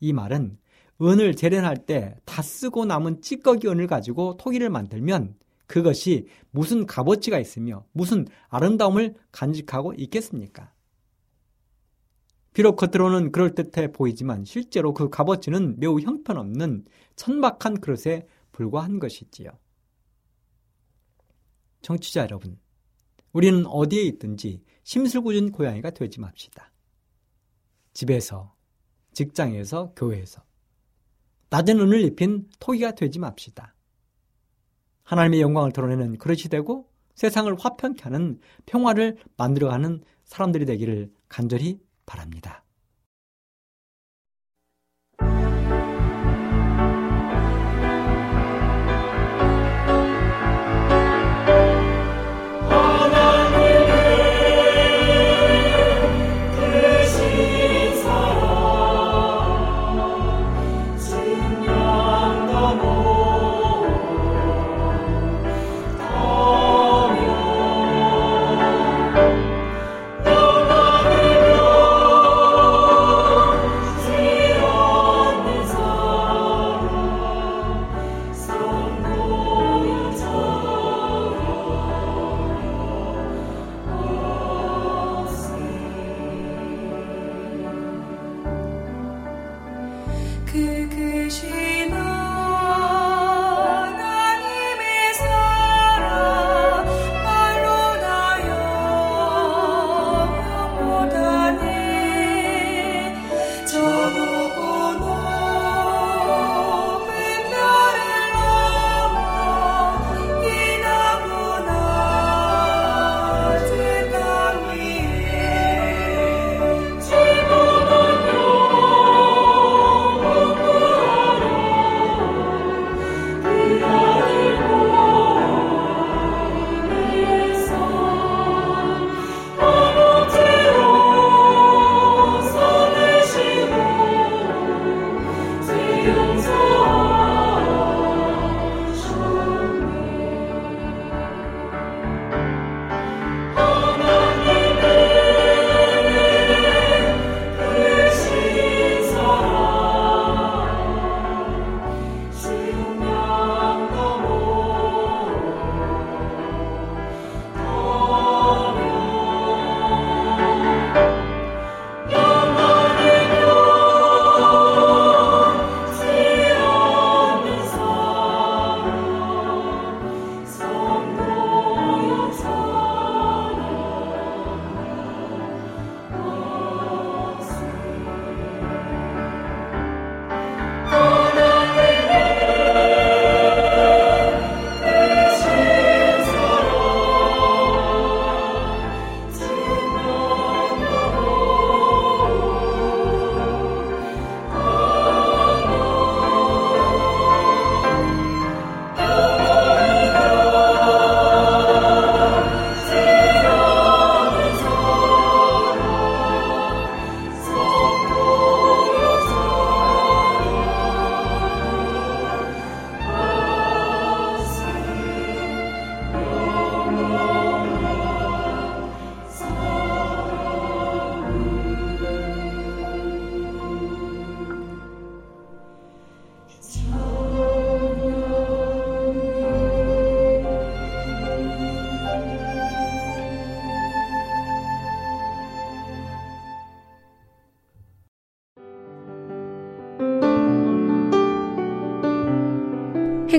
이 0.00 0.12
말은 0.12 0.58
은을 1.00 1.34
재련할 1.34 1.86
때 1.86 2.14
다 2.24 2.40
쓰고 2.42 2.86
남은 2.86 3.20
찌꺼기 3.20 3.68
은을 3.68 3.86
가지고 3.86 4.36
토기를 4.38 4.70
만들면 4.70 5.36
그것이 5.66 6.26
무슨 6.50 6.86
값어치가 6.86 7.38
있으며 7.38 7.84
무슨 7.92 8.26
아름다움을 8.48 9.14
간직하고 9.30 9.94
있겠습니까? 9.94 10.72
비록 12.52 12.76
겉으로는 12.76 13.32
그럴듯해 13.32 13.92
보이지만 13.92 14.44
실제로 14.44 14.92
그 14.92 15.08
값어치는 15.08 15.78
매우 15.78 16.00
형편없는 16.00 16.84
천박한 17.16 17.80
그릇에 17.80 18.26
불과한 18.52 18.98
것이지요. 18.98 19.50
청취자 21.80 22.22
여러분, 22.22 22.58
우리는 23.32 23.66
어디에 23.66 24.02
있든지 24.04 24.62
심술궂은 24.84 25.52
고양이가 25.52 25.90
되지 25.90 26.20
맙시다. 26.20 26.72
집에서, 27.94 28.54
직장에서, 29.12 29.92
교회에서 29.96 30.42
낮은 31.52 31.80
은을 31.80 32.00
입힌 32.00 32.48
토기가 32.60 32.92
되지 32.92 33.18
맙시다. 33.18 33.74
하나님의 35.02 35.42
영광을 35.42 35.70
드러내는 35.70 36.16
그릇이 36.16 36.44
되고 36.44 36.88
세상을 37.14 37.54
화평케 37.58 38.04
하는 38.04 38.40
평화를 38.64 39.18
만들어가는 39.36 40.02
사람들이 40.24 40.64
되기를 40.64 41.12
간절히 41.28 41.78
바랍니다. 42.06 42.64